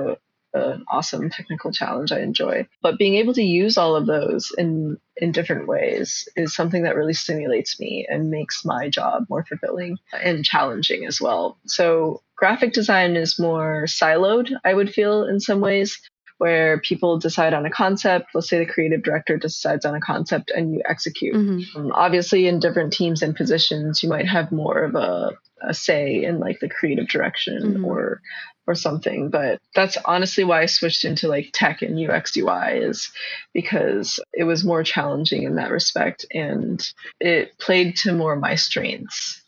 [0.54, 2.68] a, an awesome technical challenge I enjoy.
[2.82, 6.96] But being able to use all of those in in different ways is something that
[6.96, 11.58] really stimulates me and makes my job more fulfilling and challenging as well.
[11.68, 16.00] So graphic design is more siloed, I would feel in some ways,
[16.38, 18.28] where people decide on a concept.
[18.34, 21.36] Let's say the creative director decides on a concept and you execute.
[21.36, 21.80] Mm-hmm.
[21.80, 26.24] Um, obviously, in different teams and positions, you might have more of a, a say
[26.24, 27.86] in like the creative direction mm-hmm.
[27.86, 28.22] or
[28.68, 29.30] or something.
[29.30, 33.12] But that's honestly why I switched into like tech and UX UI is
[33.54, 36.86] because it was more challenging in that respect and
[37.20, 39.42] it played to more my strengths.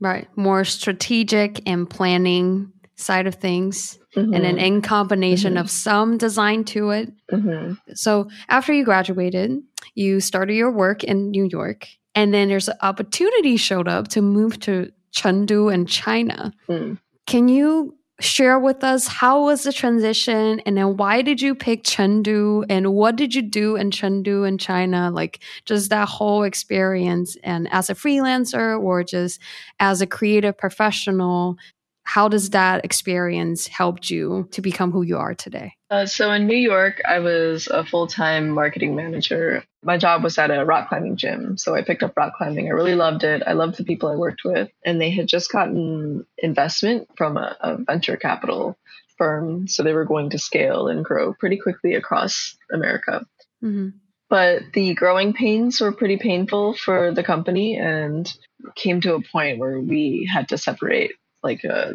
[0.00, 0.28] Right.
[0.36, 3.98] More strategic and planning side of things.
[4.16, 4.32] Mm-hmm.
[4.32, 5.62] and an in combination mm-hmm.
[5.62, 7.12] of some design to it.
[7.32, 7.72] Mm-hmm.
[7.94, 9.60] So after you graduated,
[9.96, 14.22] you started your work in New York, and then there's an opportunity showed up to
[14.22, 16.52] move to Chengdu in China.
[16.68, 16.98] Mm.
[17.26, 21.82] Can you share with us how was the transition and then why did you pick
[21.82, 25.10] Chengdu and what did you do in Chengdu in China?
[25.10, 29.40] Like just that whole experience and as a freelancer or just
[29.80, 31.56] as a creative professional
[32.04, 35.74] how does that experience helped you to become who you are today?
[35.90, 39.64] Uh, so in New York, I was a full time marketing manager.
[39.82, 41.56] My job was at a rock climbing gym.
[41.56, 42.66] So I picked up rock climbing.
[42.66, 43.42] I really loved it.
[43.46, 44.70] I loved the people I worked with.
[44.84, 48.76] And they had just gotten investment from a, a venture capital
[49.16, 49.66] firm.
[49.66, 53.24] So they were going to scale and grow pretty quickly across America.
[53.62, 53.88] Mm-hmm.
[54.28, 58.30] But the growing pains were pretty painful for the company and
[58.74, 61.12] came to a point where we had to separate
[61.44, 61.92] like uh,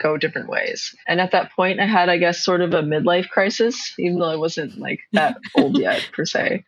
[0.00, 0.94] go different ways.
[1.06, 4.30] And at that point, I had, I guess, sort of a midlife crisis, even though
[4.30, 6.64] I wasn't like that old yet per se.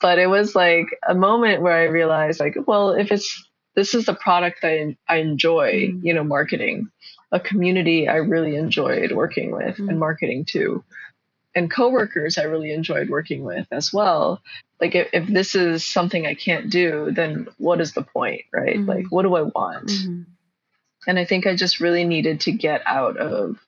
[0.00, 4.06] But it was like a moment where I realized, like, well, if it's this is
[4.06, 6.00] the product I I enjoy, mm.
[6.02, 6.88] you know, marketing,
[7.32, 9.88] a community I really enjoyed working with mm.
[9.88, 10.84] and marketing to,
[11.54, 14.42] and coworkers I really enjoyed working with as well.
[14.80, 18.76] Like, if, if this is something I can't do, then what is the point, right?
[18.76, 18.88] Mm.
[18.88, 19.88] Like, what do I want?
[19.88, 20.33] Mm-hmm
[21.06, 23.58] and I think I just really needed to get out of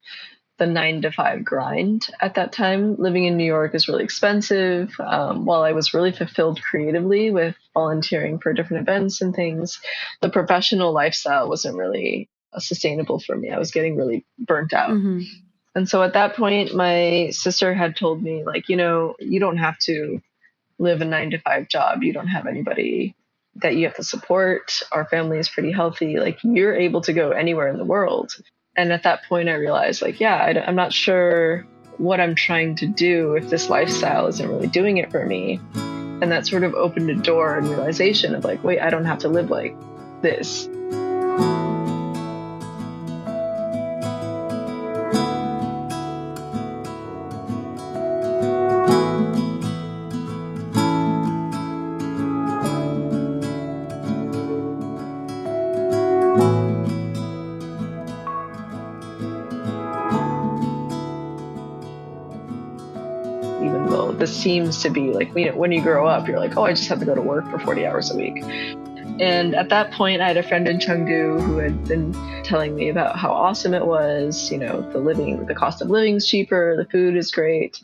[0.59, 2.96] the nine to five grind at that time.
[2.96, 4.94] Living in New York is really expensive.
[4.99, 9.79] Um, while I was really fulfilled creatively with volunteering for different events and things,
[10.22, 13.51] the professional lifestyle wasn't really sustainable for me.
[13.51, 14.90] I was getting really burnt out.
[14.90, 15.20] Mm-hmm.
[15.75, 19.59] And so at that point, my sister had told me, like, you know, you don't
[19.59, 20.22] have to
[20.79, 22.03] live a nine to five job.
[22.03, 23.14] You don't have anybody
[23.62, 24.81] that you have to support.
[24.92, 26.19] Our family is pretty healthy.
[26.19, 28.33] Like you're able to go anywhere in the world.
[28.77, 31.66] And at that point, I realized, like, yeah, I, am not sure
[31.97, 35.61] what I'm trying to do if this lifestyle isn't really doing it for me.
[35.75, 39.19] And that sort of opened a door and realization of like, wait, I don't have
[39.21, 39.75] to live like
[40.21, 40.69] this.
[64.26, 66.88] Seems to be like you know, when you grow up, you're like, oh, I just
[66.88, 68.42] have to go to work for 40 hours a week.
[69.18, 72.12] And at that point, I had a friend in Chengdu who had been
[72.42, 74.50] telling me about how awesome it was.
[74.50, 77.80] You know, the living, the cost of living is cheaper, the food is great,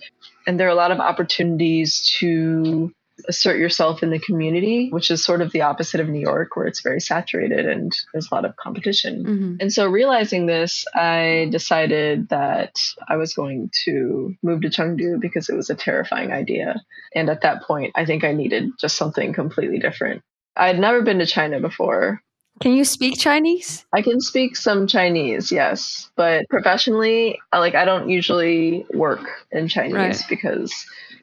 [0.46, 2.92] and there are a lot of opportunities to
[3.28, 6.66] assert yourself in the community, which is sort of the opposite of New York, where
[6.66, 9.24] it's very saturated and there's a lot of competition.
[9.24, 9.54] Mm-hmm.
[9.60, 12.74] And so, realizing this, I decided that
[13.08, 16.82] I was going to move to Chengdu because it was a terrifying idea.
[17.14, 20.22] And at that point, I think I needed just something completely different.
[20.56, 22.22] I had never been to China before.
[22.60, 23.84] Can you speak Chinese?
[23.92, 29.94] I can speak some Chinese, yes, but professionally, like I don't usually work in Chinese
[29.94, 30.24] right.
[30.28, 30.72] because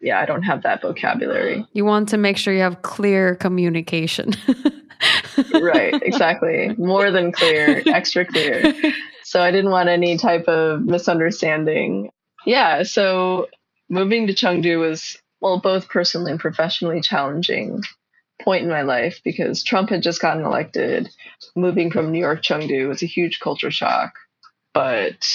[0.01, 1.65] yeah, I don't have that vocabulary.
[1.73, 4.33] You want to make sure you have clear communication.
[5.61, 6.75] right, exactly.
[6.77, 8.73] More than clear, extra clear.
[9.23, 12.11] So I didn't want any type of misunderstanding.
[12.45, 13.47] Yeah, so
[13.89, 17.81] moving to Chengdu was well both personally and professionally challenging
[18.41, 21.09] point in my life because Trump had just gotten elected.
[21.55, 24.13] Moving from New York Chengdu was a huge culture shock,
[24.73, 25.27] but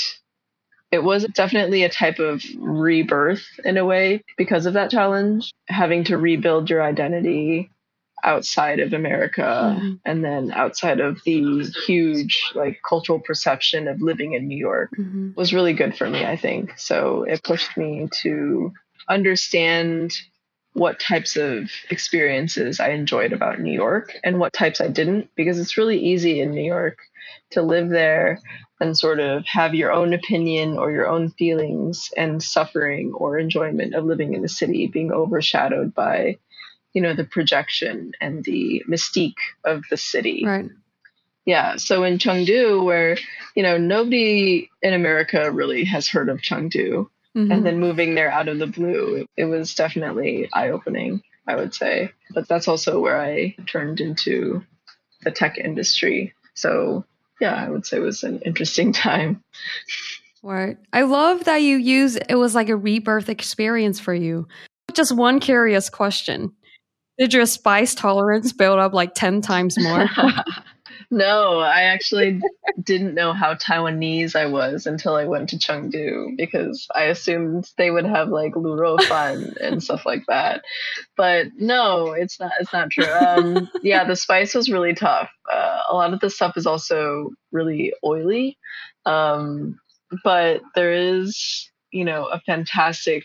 [0.95, 6.05] it was definitely a type of rebirth in a way because of that challenge, having
[6.05, 7.69] to rebuild your identity
[8.23, 9.95] outside of America mm-hmm.
[10.05, 15.33] and then outside of the huge like cultural perception of living in New York mm-hmm.
[15.35, 16.79] was really good for me, I think.
[16.79, 18.73] So it pushed me to
[19.09, 20.15] understand
[20.75, 25.59] what types of experiences I enjoyed about New York and what types I didn't, because
[25.59, 26.99] it's really easy in New York
[27.51, 28.41] to live there
[28.81, 33.95] and sort of have your own opinion or your own feelings and suffering or enjoyment
[33.95, 36.39] of living in the city being overshadowed by,
[36.93, 39.35] you know, the projection and the mystique
[39.65, 40.45] of the city.
[40.45, 40.71] Right.
[41.45, 41.77] Yeah.
[41.77, 43.19] So in Chengdu, where,
[43.55, 47.51] you know, nobody in America really has heard of Chengdu, Mm-hmm.
[47.51, 51.57] And then moving there out of the blue, it, it was definitely eye opening, I
[51.57, 52.13] would say.
[52.33, 54.65] But that's also where I turned into
[55.23, 56.35] the tech industry.
[56.55, 57.05] So,
[57.45, 59.43] yeah, I would say it was an interesting time.
[60.43, 60.79] Right.
[60.95, 64.49] I love that you use it was like a rebirth experience for you.
[64.95, 66.53] Just one curious question.
[67.19, 70.09] Did your spice tolerance build up like 10 times more?
[71.11, 72.41] No, I actually
[72.83, 77.91] didn't know how Taiwanese I was until I went to Chengdu because I assumed they
[77.91, 80.63] would have like lu rou fan and stuff like that.
[81.17, 82.53] But no, it's not.
[82.61, 83.05] It's not true.
[83.05, 85.31] Um, yeah, the spice was really tough.
[85.51, 88.59] Uh, a lot of the stuff is also really oily,
[89.07, 89.79] um,
[90.23, 93.25] but there is, you know, a fantastic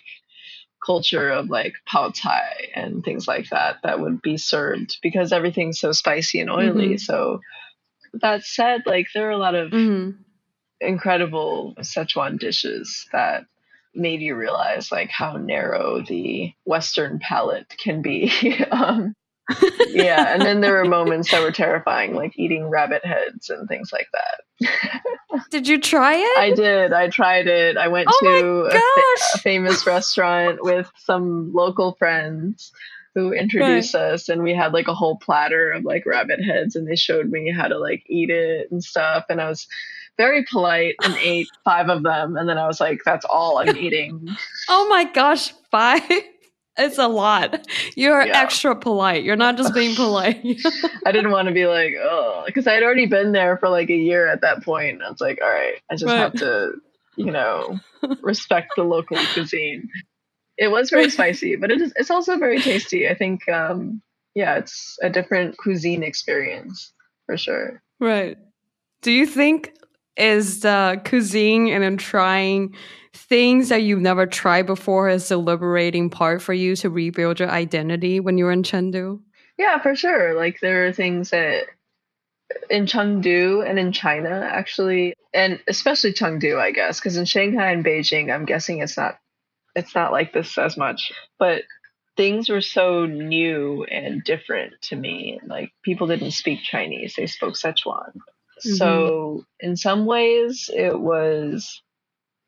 [0.86, 5.80] culture of like pao cai and things like that that would be served because everything's
[5.80, 6.90] so spicy and oily.
[6.90, 6.98] Mm-hmm.
[6.98, 7.42] So
[8.14, 10.22] that said, like there are a lot of mm-hmm.
[10.82, 13.46] incredible Szechuan dishes that
[13.96, 18.32] made you realize like how narrow the Western palate can be.
[18.72, 19.16] um,
[19.88, 23.92] yeah, and then there were moments that were terrifying, like eating rabbit heads and things
[23.92, 25.02] like that.
[25.52, 26.38] did you try it?
[26.38, 26.94] I did.
[26.94, 27.78] I tried it.
[27.78, 32.72] I went oh to a, fa- a, famous restaurant with some local friends
[33.16, 34.14] who introduced right.
[34.14, 37.30] us and we had like a whole platter of like rabbit heads and they showed
[37.30, 39.68] me how to like eat it and stuff and I was
[40.18, 43.76] very polite and ate five of them and then I was like that's all I'm
[43.78, 44.28] eating.
[44.68, 46.02] oh my gosh, five.
[46.80, 47.68] It's a lot.
[47.98, 48.42] You're yeah.
[48.42, 49.26] extra polite.
[49.26, 50.42] You're not just being polite.
[51.06, 53.96] I didn't want to be like, oh, because I'd already been there for like a
[53.96, 55.02] year at that point.
[55.04, 56.18] I was like, all right, I just right.
[56.18, 56.76] have to,
[57.18, 57.78] you know,
[58.22, 59.90] respect the local cuisine.
[60.60, 63.10] It was very spicy, but it is it's also very tasty.
[63.10, 64.02] I think um
[64.36, 66.94] yeah, it's a different cuisine experience
[67.26, 67.82] for sure.
[68.00, 68.38] Right.
[69.02, 69.74] Do you think
[70.18, 72.76] is the cuisine and then trying
[73.14, 77.50] things that you've never tried before is the liberating part for you to rebuild your
[77.50, 79.20] identity when you're in Chengdu?
[79.58, 80.36] Yeah, for sure.
[80.36, 81.66] Like there are things that
[82.70, 87.84] in Chengdu and in China actually, and especially Chengdu, I guess, because in Shanghai and
[87.84, 89.20] Beijing, I'm guessing it's not
[89.80, 91.12] it's not like this as much.
[91.38, 91.64] But
[92.16, 95.40] things were so new and different to me.
[95.46, 98.14] Like people didn't speak Chinese; they spoke Szechuan.
[98.16, 98.76] Mm-hmm.
[98.76, 101.82] So in some ways, it was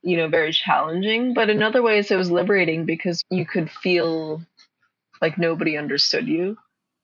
[0.03, 4.41] you know very challenging, but in other ways, it was liberating because you could feel
[5.21, 6.57] like nobody understood you.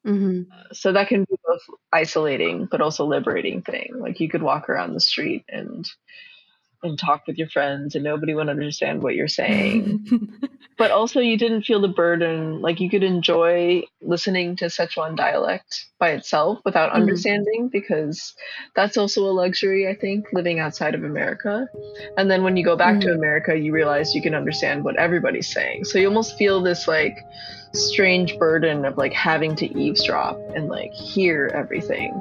[0.06, 0.52] Mm-hmm.
[0.74, 1.62] So that can be both
[1.92, 3.94] isolating but also liberating thing.
[3.98, 5.88] Like you could walk around the street and
[6.84, 10.30] and talk with your friends and nobody would understand what you're saying.
[10.78, 15.86] but also you didn't feel the burden like you could enjoy listening to Szechuan dialect
[16.00, 17.02] by itself without mm-hmm.
[17.02, 18.36] understanding because
[18.76, 21.68] that's also a luxury I think living outside of America.
[22.18, 23.10] And then when you go back mm-hmm.
[23.10, 25.86] to America you realize you can understand what everybody's saying.
[25.86, 27.18] So you almost feel this like
[27.74, 32.14] strange burden of like having to eavesdrop and like hear everything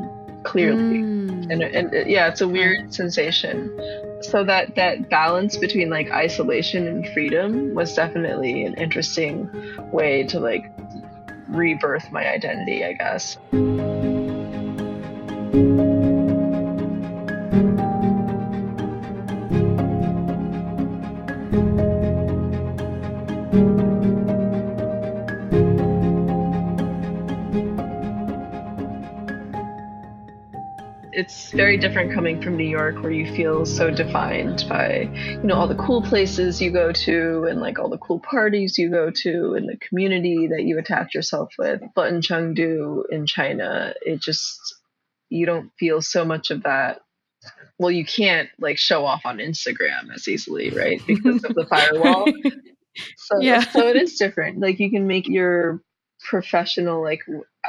[0.45, 0.99] clearly.
[0.99, 1.51] Mm.
[1.51, 3.71] And, and yeah, it's a weird sensation
[4.21, 9.51] so that that balance between like isolation and freedom was definitely an interesting
[9.93, 10.71] way to like
[11.49, 13.39] rebirth my identity i guess
[31.17, 35.55] it's very different coming from New York where you feel so defined by, you know,
[35.55, 39.11] all the cool places you go to and like all the cool parties you go
[39.11, 41.81] to and the community that you attach yourself with.
[41.95, 44.59] But in Chengdu in China, it just
[45.31, 47.01] you don't feel so much of that.
[47.79, 51.01] Well, you can't like show off on Instagram as easily, right?
[51.07, 52.27] Because of the firewall.
[53.17, 53.61] So Yeah.
[53.61, 54.61] so it is different.
[54.61, 55.81] Like you can make your
[56.29, 57.23] professional like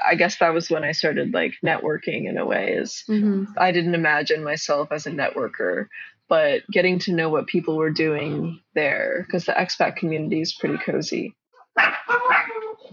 [0.06, 3.72] I guess that was when I started like networking in a way is hmm I
[3.72, 5.88] didn't imagine myself as a networker,
[6.28, 10.78] but getting to know what people were doing there because the expat community is pretty
[10.78, 11.36] cozy.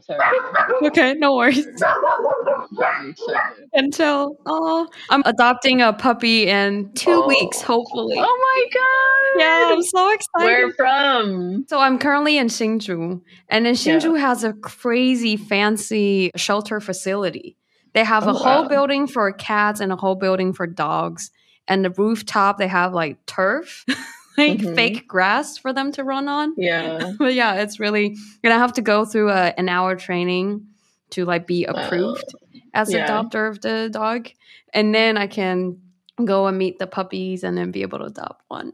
[0.07, 0.39] Sorry.
[0.83, 1.65] Okay, no worries.
[2.77, 3.69] Very excited.
[3.75, 4.37] Can tell.
[4.47, 7.27] Oh, I'm adopting a puppy in two Oh.
[7.27, 8.17] weeks, hopefully.
[8.19, 8.23] Oh
[8.57, 9.41] my god!
[9.41, 10.45] Yeah, I'm so excited.
[10.45, 11.65] Where from?
[11.69, 14.17] So I'm currently in Hsinchu, and then Yeah.
[14.19, 17.57] Has a crazy fancy shelter facility.
[17.95, 18.69] They have oh, a Oh, whole wow.
[18.69, 21.31] building for cats and a whole building for dogs.
[21.67, 23.85] And the rooftop, they have like turf,
[24.39, 24.75] like Mhm.
[24.75, 26.55] fake grass for them to run on.
[26.59, 27.13] Yeah.
[27.19, 30.67] But yeah, it's really gonna have to go through a, an hour training
[31.11, 32.25] to like be approved
[32.73, 33.07] as yeah.
[33.09, 34.29] adopter of the dog,
[34.73, 35.79] and then I can
[36.25, 38.73] go and meet the puppies and then be able to adopt one.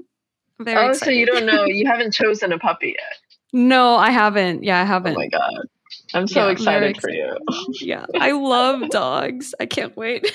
[0.59, 1.65] Very Oh, so you don't know?
[1.65, 3.19] You haven't chosen a puppy yet.
[3.53, 4.63] No, I haven't.
[4.63, 5.17] Yeah, I haven't.
[5.17, 5.67] Oh my god!
[6.15, 7.37] I'm so Yeah, excited for you.
[7.81, 9.55] yeah, I love dogs.
[9.59, 10.33] I can't wait.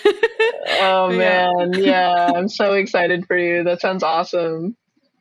[0.67, 1.49] Oh Yeah.
[1.57, 3.63] man, yeah, I'm so excited for you.
[3.63, 4.75] That sounds awesome.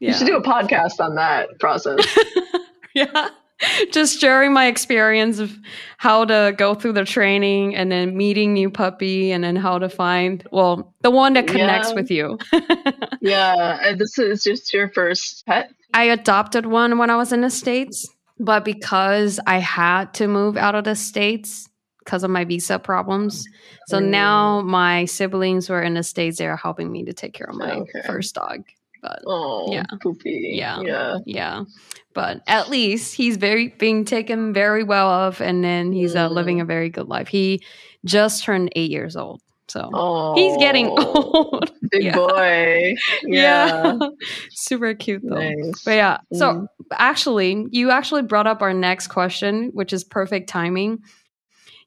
[0.05, 0.11] Yeah.
[0.13, 1.99] You should do a podcast on that process.
[2.95, 3.29] yeah.
[3.93, 5.57] Just sharing my experience of
[5.97, 9.89] how to go through the training and then meeting new puppy and then how to
[9.89, 11.95] find well the one that connects Yeah.
[11.95, 12.39] with you.
[13.21, 15.71] yeah, this is just your first pet.
[15.95, 18.07] I adopted one when I was in the States,
[18.39, 21.69] but because I had to move out of the States
[22.01, 23.47] because of my visa problems.
[23.87, 24.09] So Mm.
[24.09, 27.77] now my siblings were in the States, they're helping me to take care of my
[27.77, 28.03] Okay.
[28.05, 28.65] first dog.
[29.05, 29.85] But Oh, Yeah.
[30.03, 30.53] poopy.
[30.55, 30.81] Yeah.
[30.81, 31.19] yeah.
[31.27, 31.65] yeah.
[32.15, 36.33] But at least he's very being taken very well of and then he's uh, Mm.
[36.33, 37.29] living a very good life.
[37.29, 37.63] He
[38.07, 39.43] just turned eight years old.
[39.69, 41.71] So Oh, he's getting old.
[41.91, 42.17] Big Yeah.
[42.17, 42.95] boy.
[43.25, 43.99] Yeah.
[44.01, 44.09] Yeah.
[44.55, 45.37] Super cute though.
[45.39, 45.83] nice.
[45.85, 46.67] But yeah, so Mm.
[46.93, 51.01] actually, you actually brought up our next question, which is perfect timing.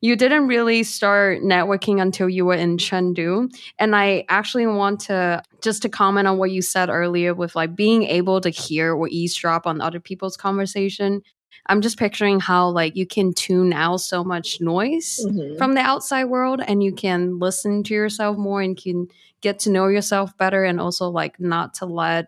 [0.02, 5.42] You didn't really start networking until you were in Chengdu, and I actually want to
[5.62, 9.08] just to comment on what you said earlier with like being able to hear or
[9.08, 11.22] eavesdrop on other people's conversation.
[11.66, 15.58] I'm just picturing how like you can tune out so much noise Mhm.
[15.58, 19.08] from the outside world and you can listen to yourself more and can
[19.42, 22.28] get to know yourself better and also like not to let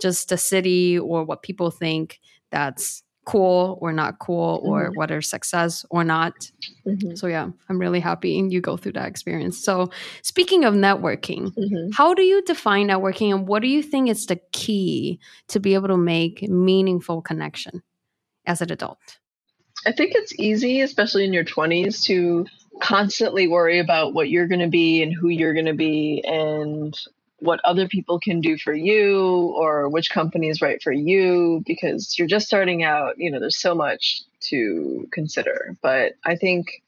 [0.00, 4.96] just the city or what people think that's cool or not cool or Mhm.
[4.96, 6.50] whether success or not
[6.86, 7.16] Mhm.
[7.16, 9.90] so yeah i'm really happy you go through that experience so
[10.22, 11.94] speaking of networking Mhm.
[11.94, 15.18] how do you define networking and what do you think is the key
[15.48, 17.82] to be able to make meaningful connection
[18.46, 19.18] as an adult
[19.86, 22.46] I think it's easy, especially in your 20s, to
[22.80, 26.96] constantly worry about what you're going to be and who you're going to be and
[27.44, 32.18] what other people can do for you or which company is right for you because
[32.18, 33.18] you're just starting out.
[33.18, 35.76] You know, there's so much to consider.
[35.82, 36.82] But I think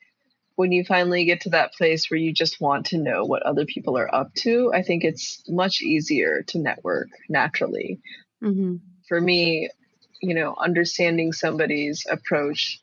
[0.55, 3.67] when you finally get to that place where you just want to know what other
[3.67, 8.01] people are up to, I think it's much easier to network naturally
[8.43, 8.77] mm-hmm.
[9.07, 9.69] for me,
[10.23, 12.81] you know, understanding somebody's approach,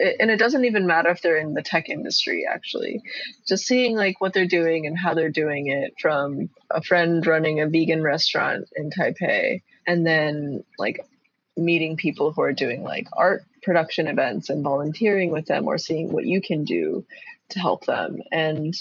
[0.00, 3.02] and it doesn't even matter if they're in the tech industry, actually,
[3.46, 7.60] just seeing like what they're doing and how they're doing it from a friend running
[7.60, 11.06] a vegan restaurant in Taipei, and then like
[11.56, 16.10] meeting people who are doing like art production events and volunteering with them or seeing
[16.10, 17.04] what you can do
[17.50, 18.22] to help them.
[18.32, 18.74] And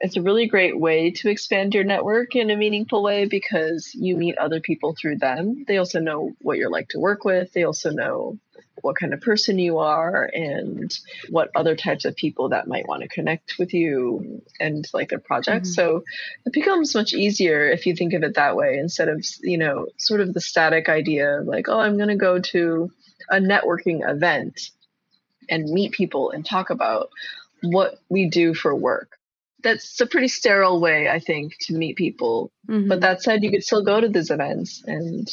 [0.00, 4.16] it's a really great way to expand your network in a meaningful way because you
[4.16, 5.64] meet other people through them.
[5.66, 7.52] They also know what you're like to work with.
[7.52, 8.38] They also know
[8.82, 10.98] what kind of person you are and
[11.30, 15.18] what other types of people that might want to connect with you and like their
[15.18, 15.70] projects.
[15.70, 15.74] Mhm.
[15.74, 16.04] So
[16.46, 19.86] it becomes much easier if you think of it that way instead of, you know,
[19.96, 22.90] sort of the static idea of like, oh, I'm going to go to
[23.30, 24.70] a networking event
[25.48, 27.10] and meet people and talk about
[27.62, 29.18] what we do for work.
[29.62, 32.52] That's a pretty sterile way, I think, to meet people.
[32.68, 32.88] Mm-hmm.
[32.88, 35.28] But that said, you could still go to these events and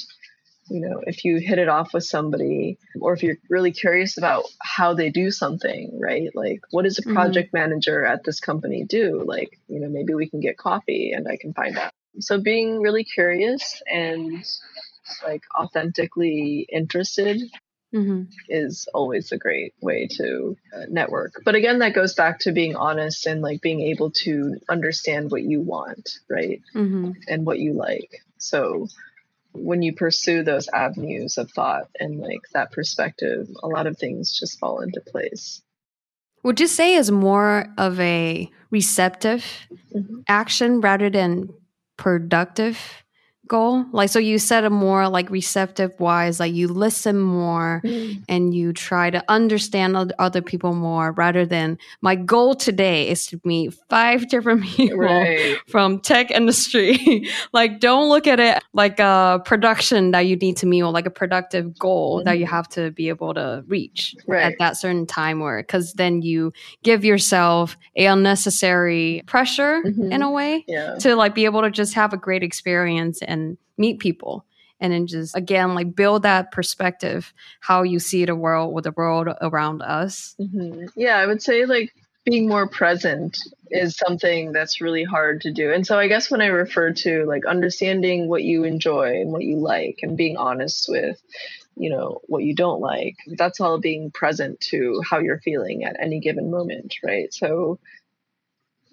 [0.67, 4.45] you know, if you hit it off with somebody or if you're really curious about
[4.59, 6.29] how they do something, right?
[6.35, 7.13] Like what does a Mhm.
[7.13, 9.23] project manager at this company do?
[9.25, 11.91] Like, you know, maybe we can get coffee and I can find out.
[12.19, 14.43] So being really curious and
[15.23, 17.41] like authentically interested
[17.93, 18.23] mm-hmm.
[18.49, 21.41] is always a great way to uh, network.
[21.43, 25.43] But again, that goes back to being honest and like being able to understand what
[25.43, 26.61] you want, right?
[26.73, 27.11] Mm-hmm.
[27.27, 28.23] And what you like.
[28.37, 28.87] So
[29.55, 34.37] when you pursue those avenues of thought and like that perspective, a lot of things
[34.37, 35.61] just fall into place.
[36.43, 39.43] Would you say is more of a receptive
[39.93, 40.23] Mhm.
[40.27, 41.49] action rather than
[41.97, 42.77] productive
[43.47, 43.85] goal?
[43.91, 48.23] Like, so you said a more like receptive wise, like you listen more mm.
[48.27, 53.39] and you try to understand other people more rather than my goal today is to
[53.43, 55.57] meet five different people right.
[55.67, 57.29] from tech industry.
[57.53, 61.05] like, don't look at it like a production that you need to meet or like
[61.05, 62.25] a productive goal mm-hmm.
[62.25, 62.55] that you mm-hmm.
[62.55, 64.43] have to be able to reach right.
[64.43, 66.51] at that certain time or because then you
[66.83, 70.11] give yourself a unnecessary pressure mm-hmm.
[70.11, 70.95] in a way yeah.
[70.95, 73.34] to like be able to just have a great experience and
[73.77, 74.45] meet people.
[74.79, 78.91] And then just again like build that perspective how you see the world with the
[78.91, 80.35] world around us.
[80.39, 80.87] Mm-hmm.
[80.97, 81.93] yeah i would say like
[82.25, 83.37] being more present
[83.71, 85.71] is something that's really hard to do.
[85.71, 89.43] And so i guess when i refer to like understanding what you enjoy and what
[89.43, 91.21] you like and being honest with
[91.77, 95.97] you know what you don't like that's all being present to how you're feeling at
[95.99, 97.33] any given moment right?
[97.33, 97.79] So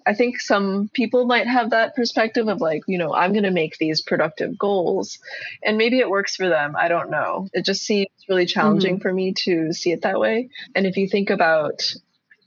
[0.05, 3.51] I think some people might have that perspective of like, you know, I'm going to
[3.51, 5.19] make these productive goals.
[5.63, 6.75] And maybe it works for them.
[6.77, 7.47] I don't know.
[7.53, 9.01] It just seems really challenging mm-hmm.
[9.01, 10.49] for me to see it that way.
[10.75, 11.81] And if you think about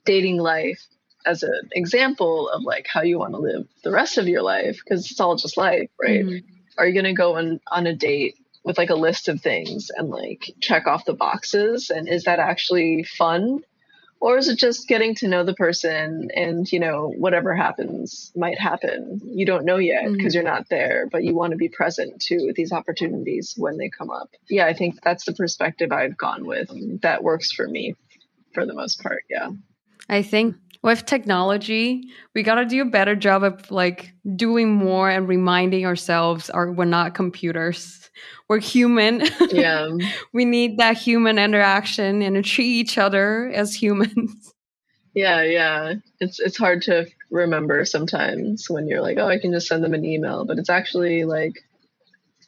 [0.05, 0.81] dating life
[1.25, 4.79] as an example of like how you want to live the rest of your life,
[4.83, 6.25] because it's all just life, right?
[6.25, 6.47] Mm-hmm.
[6.79, 9.91] Are you going to go on, on a date with like a list of things
[9.97, 11.91] and like check off the boxes?
[11.91, 13.61] And is that actually fun?
[14.21, 18.59] Or is it just getting to know the person and you know whatever happens might
[18.59, 19.21] happen?
[19.25, 20.35] You don't know yet because mm-hmm.
[20.35, 24.11] you're not there but you want to be present to these opportunities when they come
[24.11, 24.31] up.
[24.49, 26.71] Yeah i think that's the perspective i've gone with
[27.03, 27.95] that works for me
[28.53, 29.51] for the most part yeah.
[30.09, 30.55] I think
[30.87, 35.85] with technology we got to do a better job of like doing more and reminding
[35.85, 38.07] ourselves our we're not computers
[38.49, 39.23] we're human.
[39.51, 39.91] Yeah.
[40.33, 44.53] we need that human interaction and treat each other as humans.
[45.15, 45.95] Yeah, yeah.
[46.21, 49.95] It's it's hard to remember sometimes when you're like, oh, I can just send them
[49.95, 51.55] an email, but it's actually like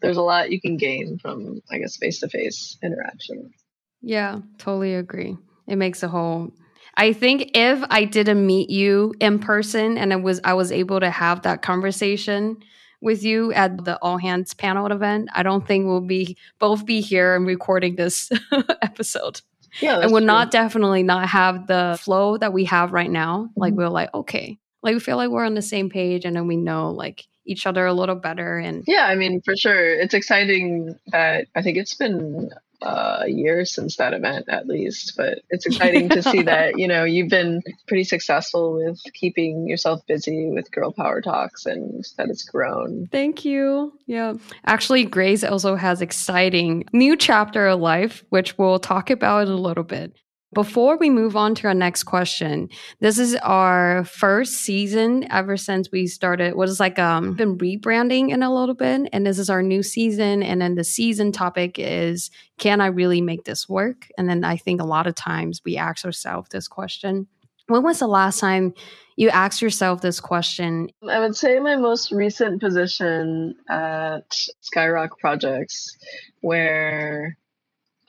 [0.03, 3.55] there's a lot you can gain from I guess face to face interaction.
[4.03, 5.39] Yeah, totally agree.
[5.67, 6.53] It makes a whole
[6.99, 11.01] I think if I didn't meet you in person and it was I was able
[11.01, 12.59] to have that conversation,
[13.01, 15.29] with you at the all hands panel event.
[15.33, 18.31] I don't think we'll be both be here and recording this
[18.83, 19.41] episode.
[19.81, 23.45] Yeah, and we'll not definitely not have the flow that we have right now.
[23.45, 23.61] Mm-hmm.
[23.61, 26.47] Like we're like, okay, like we feel like we're on the same page and then
[26.47, 30.13] we know like each other a little better and yeah i mean for sure it's
[30.13, 32.51] exciting that i think it's been
[32.83, 36.87] uh, a year since that event at least but it's exciting to see that you
[36.87, 42.29] know you've been pretty successful with keeping yourself busy with girl power talks and that
[42.29, 43.09] it's grown.
[43.11, 43.93] Thank you.
[44.07, 44.35] Yeah.
[44.67, 49.85] Actually grace also has exciting new chapter of life which we'll talk about a little
[49.85, 50.15] bit
[50.55, 52.69] before we move on to our next question,
[53.01, 56.55] this is our first season ever since we started.
[56.55, 59.83] What is like um been rebranding in a little bit, and this is our new
[59.83, 60.43] season.
[60.43, 64.09] And then the season topic is, can I really make this work?
[64.17, 67.27] And then I think a lot of times we ask ourselves this question.
[67.67, 68.73] When was the last time
[69.17, 70.89] you asked yourself this question?
[71.07, 74.31] I would say my most recent position at
[74.63, 75.95] Skyrock Projects,
[76.41, 77.37] where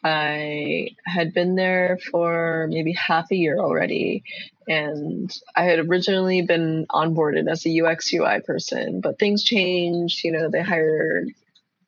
[0.03, 4.23] I had been there for maybe half a year already,
[4.67, 10.23] and I had originally been onboarded as a UX UI person, but things changed.
[10.23, 11.29] You know, they hired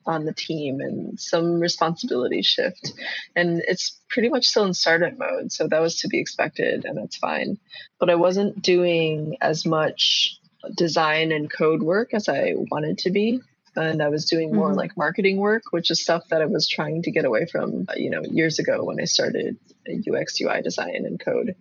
[0.05, 2.91] on the team and some responsibilities shift,
[3.36, 5.51] and it's pretty much still in startup mode.
[5.51, 7.57] So that was to be expected, and that's fine.
[7.99, 10.38] But I wasn't doing as much
[10.76, 13.41] design and code work as I wanted to be
[13.76, 14.78] and I was doing more mm-hmm.
[14.78, 17.93] like marketing work, which is stuff that I was trying to get away from, uh,
[17.95, 19.57] you know, years ago when I started
[19.88, 21.55] UX UI design and code.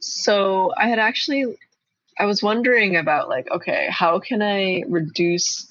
[0.00, 1.56] So I had actually,
[2.18, 5.66] I was wondering about like, okay, how can I reduce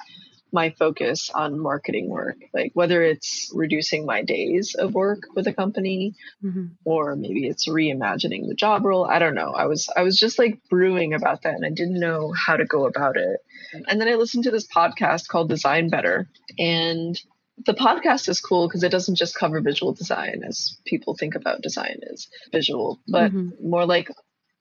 [0.52, 5.54] my focus on marketing work, like whether it's reducing my days of work with a
[5.54, 6.68] company mm-hmm.
[6.84, 9.06] or maybe it's reimagining the job role.
[9.06, 9.52] I don't know.
[9.52, 12.66] I was I was just like brewing about that and I didn't know how to
[12.66, 13.40] go about it.
[13.88, 16.28] And then I listened to this podcast called Design Better
[16.60, 17.20] and
[17.66, 21.62] the podcast is cool because it doesn't just cover visual design as people think about
[21.62, 23.70] design as visual, but mm-hmm.
[23.70, 24.10] more like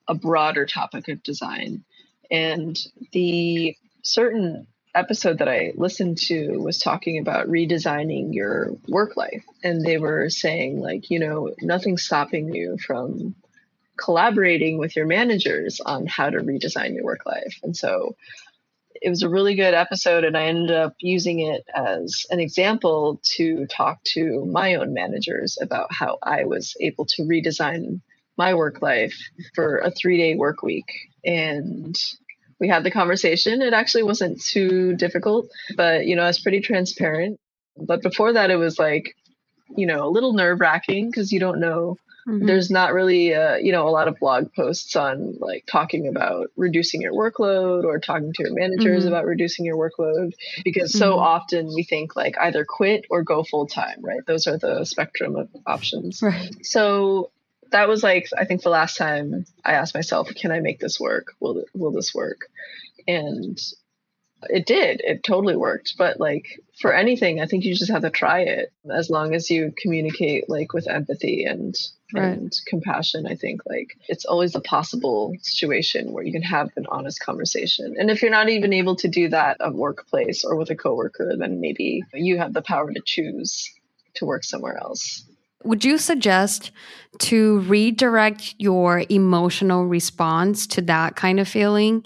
[0.07, 1.83] a broader topic of design.
[2.29, 2.77] And
[3.11, 9.43] the certain episode that I listened to was talking about redesigning your work life.
[9.63, 13.35] And they were saying, like, you know, nothing's stopping you from
[13.97, 17.59] collaborating with your managers on how to redesign your work life.
[17.63, 18.15] And so
[19.01, 23.19] it was a really good episode, and I ended up using it as an example
[23.35, 28.01] to talk to my own managers about how I was able to redesign
[28.37, 29.17] my work life
[29.55, 30.85] for a three day work week.
[31.25, 31.95] And
[32.61, 33.61] we had the conversation.
[33.61, 37.39] It actually wasn't too difficult, but you know, I was pretty transparent.
[37.75, 39.15] But before that, it was like,
[39.75, 41.97] you know, a little nerve wracking because you don't know.
[42.27, 42.45] Mm-hmm.
[42.45, 46.49] There's not really, uh, you know, a lot of blog posts on like talking about
[46.55, 49.07] reducing your workload or talking to your managers mm-hmm.
[49.07, 50.33] about reducing your workload
[50.63, 50.99] because mm-hmm.
[50.99, 54.23] so often we think like either quit or go full time, right?
[54.27, 56.21] Those are the spectrum of options.
[56.21, 56.53] Right.
[56.63, 57.31] So
[57.71, 60.99] that was like I think the last time I asked myself, can I make this
[60.99, 61.33] work?
[61.39, 62.49] Will will this work?
[63.07, 63.59] And
[64.49, 65.01] it did.
[65.03, 65.95] It totally worked.
[65.97, 69.49] But like for anything, I think you just have to try it as long as
[69.49, 71.75] you communicate like with empathy and
[72.13, 72.37] right.
[72.37, 73.27] and compassion.
[73.27, 77.95] I think like it's always a possible situation where you can have an honest conversation.
[77.97, 81.35] And if you're not even able to do that at workplace or with a coworker,
[81.37, 83.71] then maybe you have the power to choose
[84.15, 85.23] to work somewhere else.
[85.63, 86.71] Would you suggest
[87.19, 92.03] to redirect your emotional response to that kind of feeling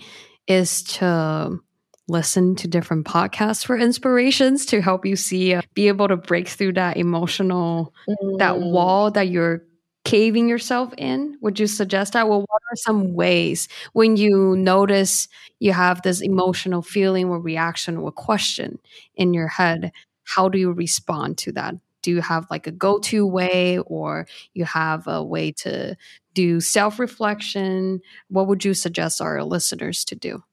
[0.48, 1.60] is to
[2.08, 6.48] listen to different podcasts for inspirations to help you see uh, be able to break
[6.48, 8.38] through that emotional mm.
[8.38, 9.64] that wall that you're
[10.04, 11.36] caving yourself in?
[11.42, 12.30] Would you suggest that?
[12.30, 15.28] Well what are some ways when you notice
[15.60, 18.78] you have this emotional feeling or reaction or question
[19.16, 19.92] in your head
[20.26, 21.76] how do you respond to that
[22.06, 25.98] do you have like a go-to way or you have a way to
[26.36, 28.00] do self-reflection?
[28.30, 30.44] What would you suggest our listeners to do?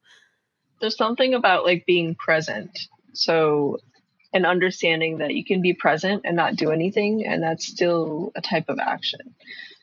[0.81, 2.87] There's something about like being present.
[3.13, 3.77] So
[4.33, 8.41] and understanding that you can be present and not do anything and that's still a
[8.41, 9.35] type of action.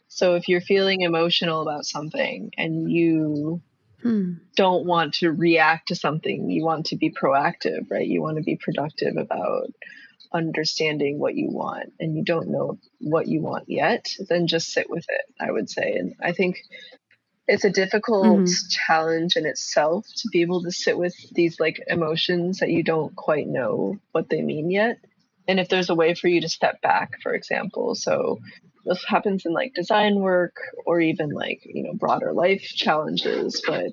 [0.08, 3.62] So if you're feeling emotional about something and you
[4.02, 4.32] hmm.
[4.56, 8.42] don't want to react to something you want to be proactive right you want to
[8.42, 9.68] be productive about
[10.32, 14.88] understanding what you want and you don't know what you want yet, then just sit
[14.88, 15.92] with it, I would say.
[15.92, 16.58] And I think
[17.48, 18.68] it's a difficult mm-hmm.
[18.68, 23.14] challenge in itself to be able to sit with these like emotions that you don't
[23.16, 24.98] quite know what they mean yet.
[25.48, 28.38] And if there's a way for you to step back, for example, so
[28.84, 30.56] this happens in like design work
[30.86, 33.92] or even like, you know, broader life challenges, but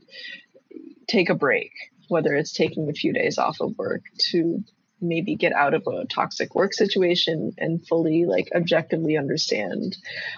[1.07, 1.71] take a break,
[2.09, 4.63] whether it's taking a few days off of work to
[4.99, 9.95] maybe get out of a toxic work situation and fully like objectively understand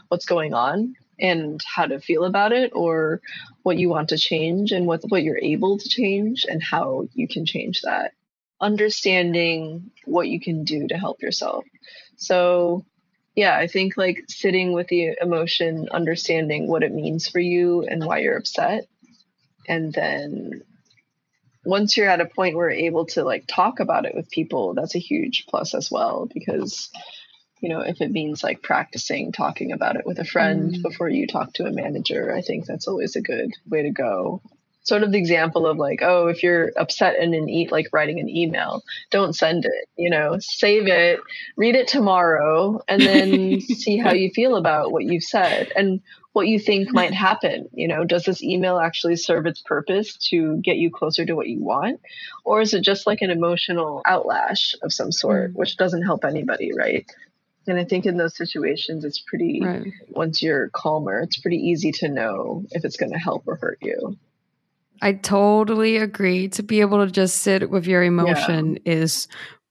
[0.09, 3.21] what's going on and how to feel about it or
[3.63, 7.27] what you want to change and what what you're able to change and how you
[7.27, 8.11] can change that.
[8.61, 11.63] Understanding what you can do to help yourself.
[12.17, 12.85] So
[13.39, 18.05] yeah i think like sitting with the emotion understanding what it means for you and
[18.05, 18.85] why you're upset
[19.67, 20.61] and then
[21.65, 24.73] once you're at a point where you're able to like talk about it with people,
[24.73, 26.89] that's a huge plus as well because
[27.61, 30.81] you know, if it means like practicing talking about it with a friend mm.
[30.81, 34.41] before you talk to a manager, I think that's always a good way to go.
[34.83, 38.19] Sort of the example of like, oh, if you're upset in an eat like writing
[38.19, 41.19] an email, don't send it, you know, save it,
[41.57, 45.71] read it tomorrow, and then see how you feel about what you've said.
[45.75, 46.01] And
[46.33, 47.67] what you think might happen.
[47.73, 51.49] You know, does this email actually serve its purpose to get you closer to what
[51.49, 52.01] you want?
[52.45, 55.55] Or is it just like an emotional outlash of some sort, mm.
[55.55, 57.05] which doesn't help anybody, right?
[57.67, 59.91] And I think in those situations, it's pretty, right.
[60.09, 63.79] once you're calmer, it's pretty easy to know if it's going to help or hurt
[63.81, 64.17] you.
[65.01, 66.49] I totally agree.
[66.49, 68.93] To be able to just sit with your emotion yeah.
[68.93, 69.27] is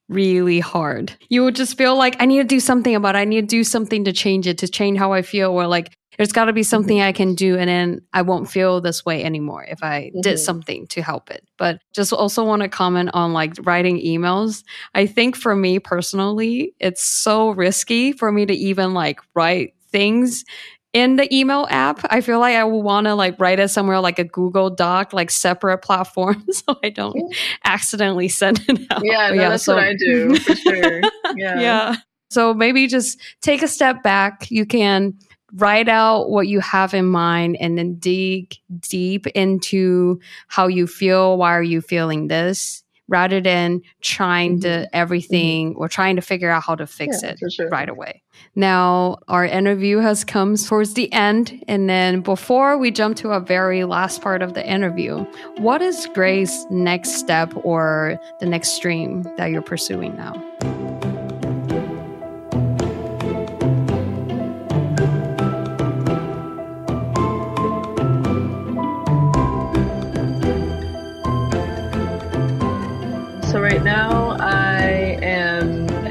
[0.09, 1.12] really hard.
[1.29, 3.18] You would just feel like I need to do something about it.
[3.18, 5.97] I need to do something to change it, to change how I feel, or like
[6.18, 9.22] there's got to be something I can do and then I won't feel this way
[9.22, 10.20] anymore if I mm-hmm.
[10.20, 11.47] did something to help it.
[11.57, 14.64] But just also want to comment on like writing emails.
[14.95, 20.45] I think for me personally, it's so risky for me to even like write things
[20.93, 22.01] in the email app.
[22.11, 25.12] I feel like I would want to like write it somewhere like a Google Doc,
[25.12, 27.34] like separate platform, so I don't
[27.64, 29.05] accidentally send it out.
[29.05, 29.74] Yeah, no, yeah that's so.
[29.74, 31.01] what I do for sure.
[31.36, 31.61] Yeah.
[31.61, 31.97] yeah.
[32.30, 34.51] So maybe just take a step back.
[34.51, 35.14] You can
[35.55, 40.18] write out what you have in mind and then dig deep into
[40.49, 44.83] how you feel why are you feeling this rather than trying mm-hmm.
[44.83, 45.81] to everything mm-hmm.
[45.81, 47.69] or trying to figure out how to fix yeah, it sure.
[47.69, 48.23] right away
[48.55, 53.41] now our interview has come towards the end and then before we jump to a
[53.41, 55.19] very last part of the interview
[55.59, 60.88] what is grace's next step or the next stream that you're pursuing now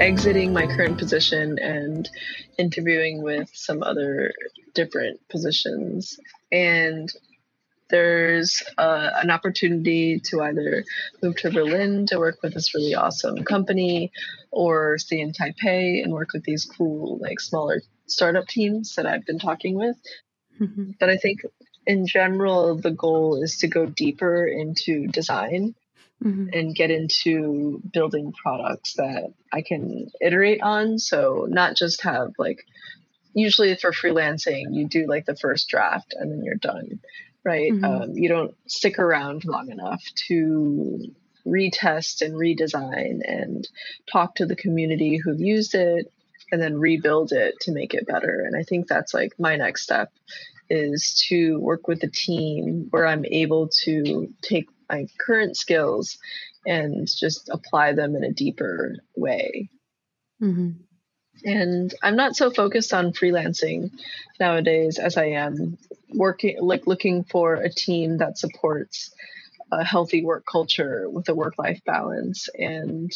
[0.07, 2.09] exiting my current position and
[2.57, 4.31] interviewing with some other
[4.73, 6.17] different positions.
[6.49, 7.11] And
[7.89, 10.85] there's uh, an opportunity to either
[11.21, 14.13] move to Berlin to work with this really awesome company
[14.49, 19.25] or stay in Taipei and work with these cool, like smaller startup teams that I've
[19.25, 19.97] been talking with.
[20.61, 20.91] Mm-hmm.
[21.01, 21.41] But I think
[21.85, 25.75] in general, the goal is to go deeper into design
[26.23, 26.47] mm-hmm.
[26.53, 30.99] and get into building products that I can iterate on.
[30.99, 32.65] So, not just have like,
[33.33, 36.99] usually for freelancing, you do like the first draft and then you're done
[37.47, 37.71] right?
[37.71, 37.85] Mm-hmm.
[37.85, 40.99] Um, you don't stick around long enough to
[41.47, 43.65] retest and redesign and
[44.11, 46.11] talk to the community who've used it
[46.51, 48.43] and then rebuild it to make it better.
[48.45, 50.11] And I think that's like my next step
[50.69, 56.17] is to work with a team where I'm able to take my current skills
[56.65, 59.69] and just apply them in a deeper way.
[60.41, 60.71] Mm-hmm.
[61.45, 63.91] And I'm not so focused on freelancing
[64.39, 65.77] nowadays as I am
[66.13, 69.13] working, like looking for a team that supports
[69.71, 72.49] a healthy work culture with a work life balance.
[72.57, 73.11] And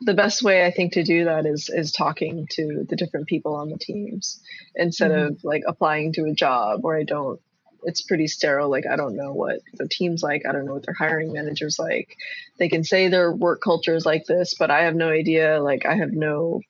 [0.00, 3.54] the best way I think to do that is is talking to the different people
[3.54, 4.40] on the teams
[4.74, 5.34] instead mm-hmm.
[5.34, 7.40] of like applying to a job where I don't
[7.86, 8.68] it's pretty sterile.
[8.68, 10.42] Like I don't know what the team's like.
[10.46, 12.16] I don't know what their hiring managers like.
[12.58, 15.62] They can say their work culture is like this, but I have no idea.
[15.62, 16.60] Like I have no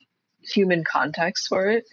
[0.42, 1.84] human context for it.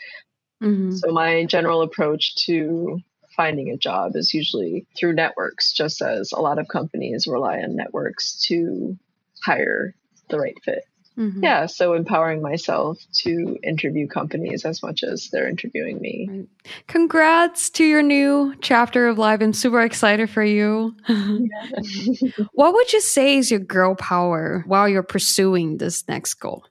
[0.62, 0.92] Mm-hmm.
[0.92, 3.00] So my general approach to
[3.36, 7.76] finding a job is usually through networks, just as a lot of companies rely on
[7.76, 8.98] networks to
[9.44, 9.96] hire
[10.30, 10.84] the right fit.
[11.18, 11.44] Mm-hmm.
[11.44, 16.48] Yeah, so empowering myself to interview companies as much as they're interviewing me.
[16.88, 19.42] Congrats to your new chapter of life.
[19.42, 20.96] I'm super excited for you.
[22.54, 26.66] what would you say is your girl power while you're pursuing this next goal?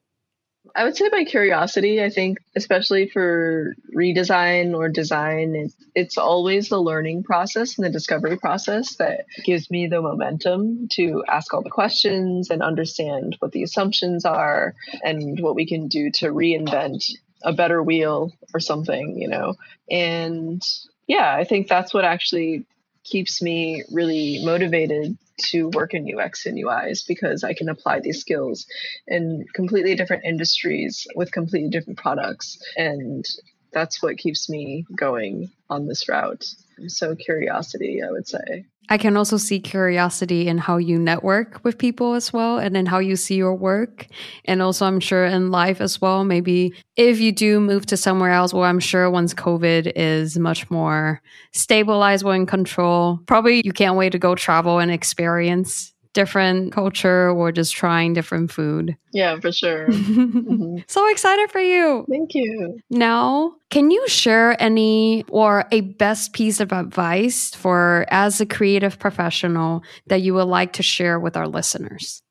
[0.75, 2.03] I would say by curiosity.
[2.03, 7.91] I think, especially for redesign or design, it, it's always the learning process and the
[7.91, 13.53] discovery process that gives me the momentum to ask all the questions and understand what
[13.53, 17.13] the assumptions are and what we can do to reinvent
[17.43, 19.55] a better wheel or something, you know.
[19.91, 20.63] And
[21.07, 22.65] yeah, I think that's what actually
[23.05, 25.19] keeps me really motivated
[25.51, 28.67] to work in UX and UIs because I can apply these skills
[29.07, 32.59] in completely different industries with completely different products.
[32.77, 33.25] And
[33.73, 36.45] that's what keeps me going on this route.
[36.89, 38.67] So, curiosity, I would say.
[38.89, 42.87] I can also see curiosity in how you network with people as well, and in
[42.87, 44.09] how you see your work.
[44.45, 46.25] And also, I'm sure in life as well.
[46.25, 50.69] Maybe if you do move to somewhere else, well, I'm sure once COVID is much
[50.71, 56.73] more stabilized, or in control, probably you can't wait to go travel and experience different
[56.73, 58.97] culture or just trying different food.
[59.13, 59.87] Yeah, for sure.
[59.91, 60.79] mm-hmm.
[60.87, 62.07] So excited for you.
[62.09, 62.81] Thank you.
[62.91, 68.99] Now, can you share any or a best piece of advice for as a creative
[68.99, 72.23] professional that you would like to share with our listeners?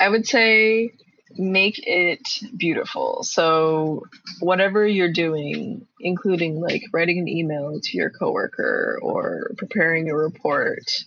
[0.00, 0.92] I would say
[1.36, 3.22] make it beautiful.
[3.22, 4.04] So
[4.40, 11.04] whatever you're doing, including like writing an email to your coworker or preparing a report,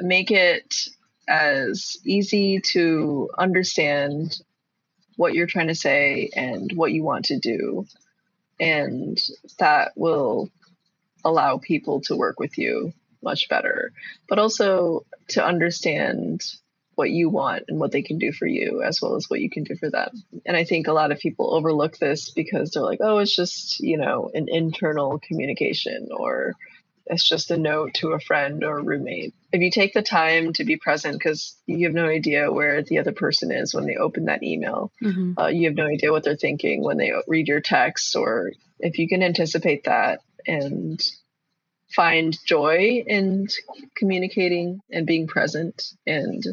[0.00, 0.88] make it
[1.30, 4.36] as easy to understand
[5.16, 7.86] what you're trying to say and what you want to do.
[8.58, 9.18] And
[9.58, 10.50] that will
[11.24, 13.92] allow people to work with you much better,
[14.28, 16.42] but also to understand
[16.96, 19.48] what you want and what they can do for you as well as what you
[19.48, 20.10] can do for them.
[20.44, 23.80] And I think a lot of people overlook this because they're like, oh, it's just,
[23.80, 26.54] you know, an internal communication or
[27.10, 29.34] it's just a note to a friend or a roommate.
[29.52, 32.98] If you take the time to be present, because you have no idea where the
[33.00, 35.32] other person is when they open that email, mm-hmm.
[35.36, 38.98] uh, you have no idea what they're thinking when they read your text, or if
[38.98, 41.04] you can anticipate that and
[41.94, 43.48] find joy in
[43.96, 46.44] communicating and being present and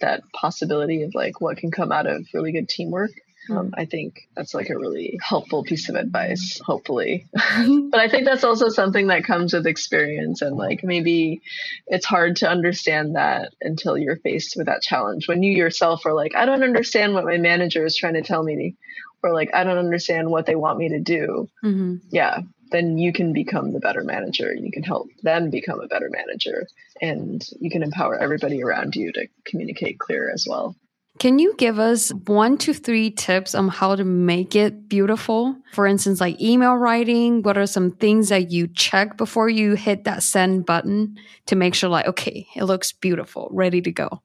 [0.00, 3.10] that possibility of like what can come out of really good teamwork
[3.50, 7.26] um, I think that's like a really helpful piece of advice, hopefully.
[7.32, 10.42] but I think that's also something that comes with experience.
[10.42, 11.42] And like maybe
[11.86, 15.28] it's hard to understand that until you're faced with that challenge.
[15.28, 18.42] When you yourself are like, I don't understand what my manager is trying to tell
[18.42, 18.76] me,
[19.22, 21.48] or like, I don't understand what they want me to do.
[21.64, 21.96] Mm-hmm.
[22.10, 22.40] Yeah.
[22.70, 24.52] Then you can become the better manager.
[24.52, 26.66] You can help them become a better manager.
[27.00, 30.74] And you can empower everybody around you to communicate clear as well.
[31.18, 35.56] Can you give us one to three tips on how to make it beautiful?
[35.72, 40.04] For instance, like email writing, what are some things that you check before you hit
[40.04, 44.20] that send button to make sure, like, okay, it looks beautiful, ready to go?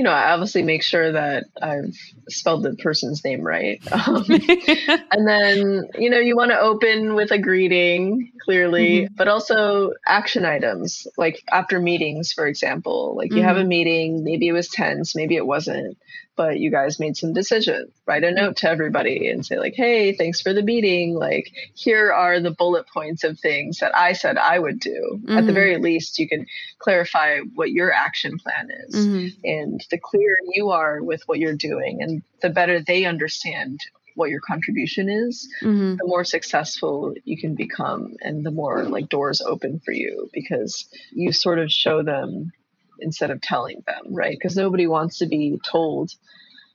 [0.00, 1.94] You know, I obviously make sure that I've
[2.26, 3.82] spelled the person's name right.
[3.92, 4.24] Um,
[5.12, 9.14] and then, you know, you want to open with a greeting, clearly, mm-hmm.
[9.14, 13.14] but also action items, like after meetings, for example.
[13.14, 13.46] Like you mm-hmm.
[13.46, 13.68] have a mm-hmm.
[13.68, 15.98] meeting, maybe it was tense, maybe it wasn't
[16.36, 17.90] but you guys made some decisions.
[18.06, 21.14] Write a note to everybody and say, like, hey, thanks for the meeting.
[21.14, 25.20] Like, here are the bullet points of things that I said I would do.
[25.22, 25.30] Mm-hmm.
[25.30, 25.54] At the mm-hmm.
[25.54, 26.46] very least, you can
[26.78, 28.94] clarify what your action plan is.
[28.94, 29.40] Mm-hmm.
[29.44, 33.80] And the clearer you are with what you're doing, and the better they understand
[34.14, 35.96] what your contribution is, mm-hmm.
[35.96, 40.86] the more successful you can become and the more like doors open for you because
[41.12, 42.52] you sort of show them
[43.00, 44.36] instead of telling them, right?
[44.36, 46.12] Because nobody wants to be told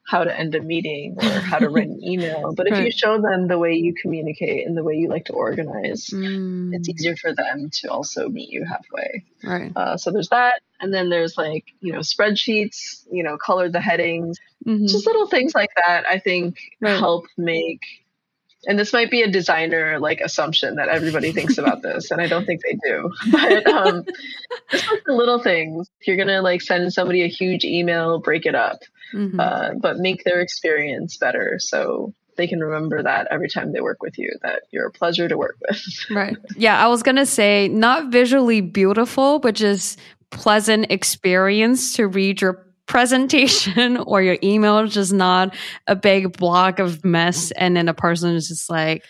[0.07, 2.53] how to end a meeting or how to write an email.
[2.53, 5.33] But if you show them the way you communicate and the way you like to
[5.33, 6.73] organize, mm.
[6.73, 9.25] it's easier for them to also meet you halfway.
[9.43, 9.71] Right.
[9.75, 10.61] Uh, so there's that.
[10.79, 14.85] And then there's like, you know, spreadsheets, you know, color the headings, mm-hmm.
[14.85, 16.99] just little things like that, I think right.
[16.99, 17.81] help make
[18.67, 22.27] and this might be a designer like assumption that everybody thinks about this and i
[22.27, 23.11] don't think they do.
[23.31, 24.05] But um,
[24.71, 28.45] just like the little things if you're gonna like send somebody a huge email break
[28.45, 28.79] it up
[29.13, 29.39] mm-hmm.
[29.39, 34.01] uh, but make their experience better so they can remember that every time they work
[34.01, 35.81] with you that you're a pleasure to work with.
[36.11, 36.35] Right.
[36.57, 39.99] Yeah i was gonna say not visually beautiful but just
[40.31, 45.55] pleasant experience to read your presentation or your email is just not
[45.87, 49.03] a big block of mess and then a person is just like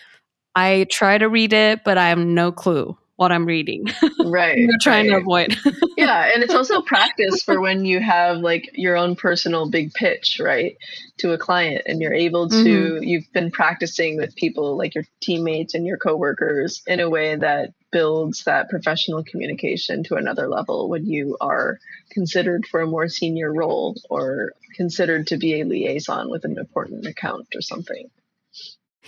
[0.54, 3.86] i try to read it but i have no clue what i'm reading
[4.26, 5.16] right you're trying right.
[5.16, 5.56] to avoid
[5.96, 10.38] yeah and it's also practice for when you have like your own personal big pitch
[10.42, 10.76] right
[11.16, 13.02] to a client and you're able to mm-hmm.
[13.02, 17.72] you've been practicing with people like your teammates and your coworkers in a way that
[17.96, 21.78] builds that professional communication to another level when you are
[22.10, 27.06] considered for a more senior role or considered to be a liaison with an important
[27.06, 28.10] account or something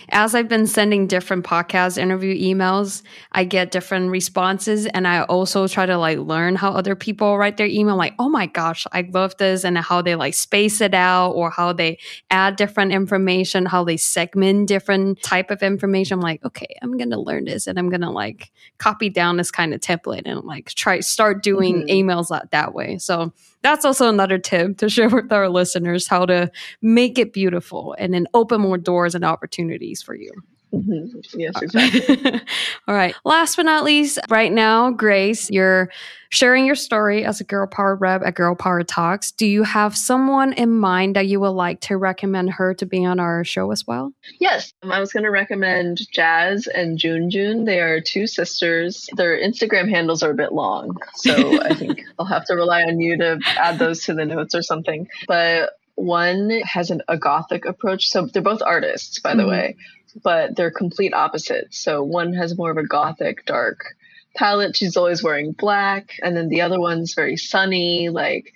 [0.09, 4.85] as I've been sending different podcast interview emails, I get different responses.
[4.87, 7.95] And I also try to like learn how other people write their email.
[7.95, 9.63] Like, oh my gosh, I love this.
[9.63, 11.99] And how they like space it out or how they
[12.31, 16.15] add different information, how they segment different type of information.
[16.15, 19.37] I'm like, okay, I'm going to learn this and I'm going to like copy down
[19.37, 22.09] this kind of template and like try start doing mm-hmm.
[22.09, 22.97] emails that, that way.
[22.97, 26.51] So that's also another tip to share with our listeners how to
[26.81, 30.31] make it beautiful and then open more doors and opportunities for you.
[30.73, 31.39] Mm-hmm.
[31.39, 32.41] Yes, exactly.
[32.87, 33.15] All right.
[33.25, 35.89] Last but not least, right now, Grace, you're
[36.29, 39.31] sharing your story as a Girl Power rep at Girl Power Talks.
[39.31, 43.03] Do you have someone in mind that you would like to recommend her to be
[43.03, 44.13] on our show as well?
[44.39, 44.71] Yes.
[44.83, 47.65] Um, I was going to recommend Jazz and June June.
[47.65, 49.09] They are two sisters.
[49.15, 50.95] Their Instagram handles are a bit long.
[51.15, 54.53] So I think I'll have to rely on you to add those to the notes
[54.53, 55.07] or something.
[55.27, 58.07] But one has an, a gothic approach.
[58.07, 59.51] So they're both artists, by the mm-hmm.
[59.51, 59.75] way
[60.23, 61.77] but they're complete opposites.
[61.77, 63.95] So one has more of a gothic, dark
[64.35, 64.75] palette.
[64.75, 68.53] She's always wearing black, and then the other one's very sunny, like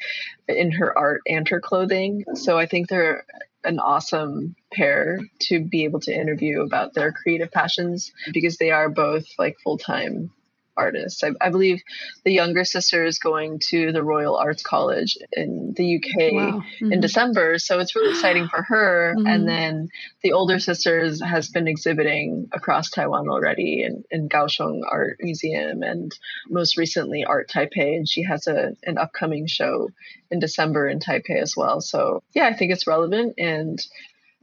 [0.48, 2.26] in her art and her clothing.
[2.36, 3.26] So I think they're
[3.64, 8.90] an awesome pair to be able to interview about their creative passions because they are
[8.90, 10.32] both like full time
[10.76, 11.24] artists.
[11.24, 11.82] I, I, believe
[12.24, 16.52] the younger sister is going to the Royal Arts College in the UK wow.
[16.60, 16.92] mm-hmm.
[16.92, 19.16] in December, so it's really exciting for her.
[19.18, 19.28] Mm-hmm.
[19.28, 19.90] And then
[20.22, 26.12] the older sister has been exhibiting across Taiwan already in, in Kaohsiung Art Museum and
[26.50, 29.90] most recently Art Taipei, and she has a an upcoming show
[30.32, 31.82] in December in Taipei as well.
[31.82, 33.80] So yeah, I think it's relevant and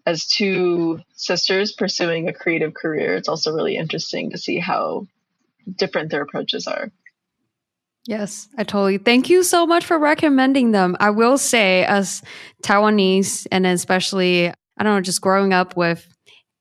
[0.06, 5.06] as two sisters pursuing a creative career, it's also really interesting to see how
[5.76, 6.90] different their approaches are.
[8.06, 8.98] Yes, I totally.
[8.98, 10.96] Thank you so much for recommending them.
[11.00, 12.22] I will say, as
[12.62, 16.06] Taiwanese, and especially, I don't know, just growing up with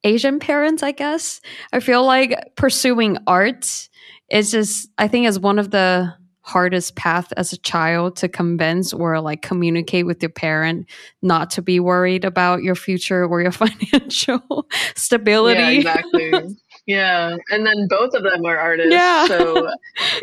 [0.04, 1.42] Asian parents, I guess,
[1.72, 3.90] I feel like pursuing art
[4.30, 8.92] is just, I think, is one of the hardest path as a child to convince
[8.92, 10.90] or like communicate with your parent
[11.22, 13.52] not to be worried about your future or your
[13.92, 15.60] financial stability.
[15.60, 16.32] Yeah, exactly.
[16.90, 18.92] Yeah, and then both of them are artists.
[18.92, 19.28] Yeah.
[19.28, 19.70] So,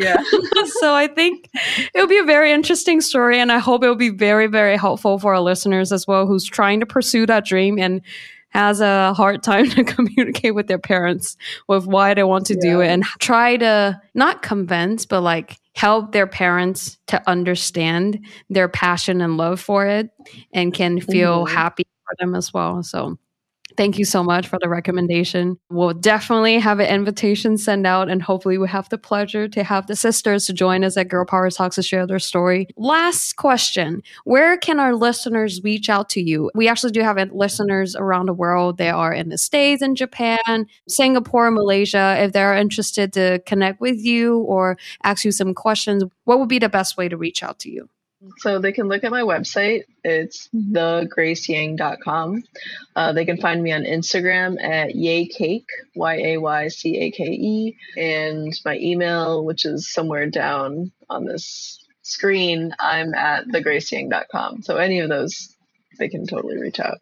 [0.00, 0.20] yeah.
[0.80, 1.48] so I think
[1.94, 5.32] it'll be a very interesting story, and I hope it'll be very, very helpful for
[5.32, 8.02] our listeners as well, who's trying to pursue that dream and
[8.48, 11.36] has a hard time to communicate with their parents
[11.68, 12.72] with why they want to yeah.
[12.72, 18.18] do it, and try to not convince, but like help their parents to understand
[18.50, 20.10] their passion and love for it,
[20.52, 21.54] and can feel mm-hmm.
[21.54, 22.82] happy for them as well.
[22.82, 23.18] So
[23.76, 25.58] Thank you so much for the recommendation.
[25.68, 29.86] We'll definitely have an invitation sent out, and hopefully, we have the pleasure to have
[29.86, 32.68] the sisters to join us at Girl Power Talks to share their story.
[32.76, 36.50] Last question Where can our listeners reach out to you?
[36.54, 38.78] We actually do have listeners around the world.
[38.78, 42.16] They are in the States in Japan, Singapore, Malaysia.
[42.18, 46.58] If they're interested to connect with you or ask you some questions, what would be
[46.58, 47.90] the best way to reach out to you?
[48.38, 49.84] So they can look at my website.
[50.04, 52.42] It's thegraceyang.com.
[52.94, 57.24] Uh, they can find me on Instagram at yaycake, Y A Y C A K
[57.24, 64.62] E, and my email, which is somewhere down on this screen, I'm at thegraceyang.com.
[64.62, 65.54] So any of those,
[65.98, 66.98] they can totally reach out.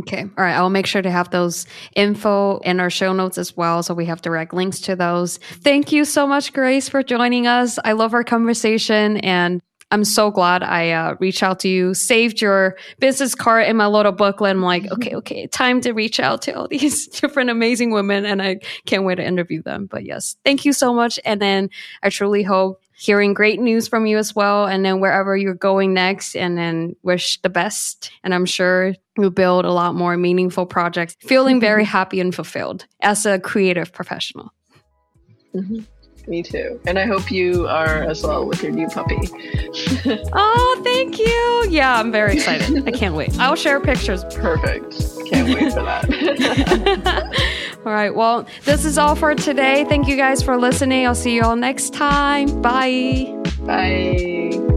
[0.00, 0.22] Okay.
[0.22, 0.54] All right.
[0.54, 3.82] I'll make sure to have those info in our show notes as well.
[3.82, 5.38] So we have direct links to those.
[5.38, 7.78] Thank you so much, Grace, for joining us.
[7.84, 9.62] I love our conversation and
[9.94, 13.86] I'm so glad I uh, reached out to you, saved your business card in my
[13.86, 14.50] little booklet.
[14.50, 18.26] I'm like, okay, okay, time to reach out to all these different amazing women.
[18.26, 19.86] And I can't wait to interview them.
[19.86, 21.20] But yes, thank you so much.
[21.24, 21.70] And then
[22.02, 24.66] I truly hope hearing great news from you as well.
[24.66, 28.10] And then wherever you're going next, and then wish the best.
[28.24, 32.84] And I'm sure you'll build a lot more meaningful projects, feeling very happy and fulfilled
[33.00, 34.52] as a creative professional.
[35.54, 35.84] Mm-hmm.
[36.26, 36.80] Me too.
[36.86, 39.18] And I hope you are as well with your new puppy.
[40.32, 41.66] oh, thank you.
[41.68, 42.86] Yeah, I'm very excited.
[42.86, 43.38] I can't wait.
[43.38, 44.24] I'll share pictures.
[44.34, 44.92] Perfect.
[45.30, 47.76] Can't wait for that.
[47.86, 48.14] all right.
[48.14, 49.84] Well, this is all for today.
[49.84, 51.06] Thank you guys for listening.
[51.06, 52.62] I'll see you all next time.
[52.62, 53.42] Bye.
[53.60, 54.73] Bye.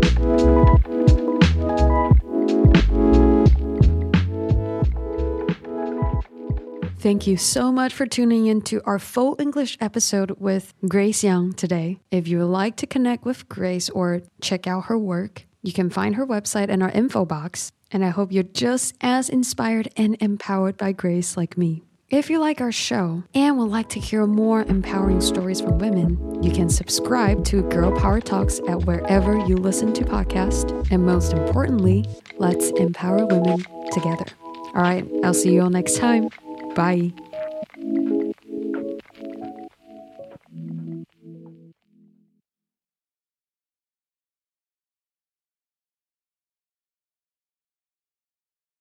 [6.99, 11.53] Thank you so much for tuning in to our full English episode with Grace Yang
[11.53, 11.99] today.
[12.09, 15.91] If you would like to connect with Grace or check out her work, you can
[15.91, 17.71] find her website in our info box.
[17.91, 21.83] And I hope you're just as inspired and empowered by Grace like me.
[22.09, 26.41] If you like our show and would like to hear more empowering stories from women,
[26.41, 30.89] you can subscribe to Girl Power Talks at wherever you listen to podcasts.
[30.89, 32.05] And most importantly,
[32.37, 34.25] let's empower women together.
[34.73, 36.29] All right, I'll see you all next time.
[36.78, 37.11] Bye.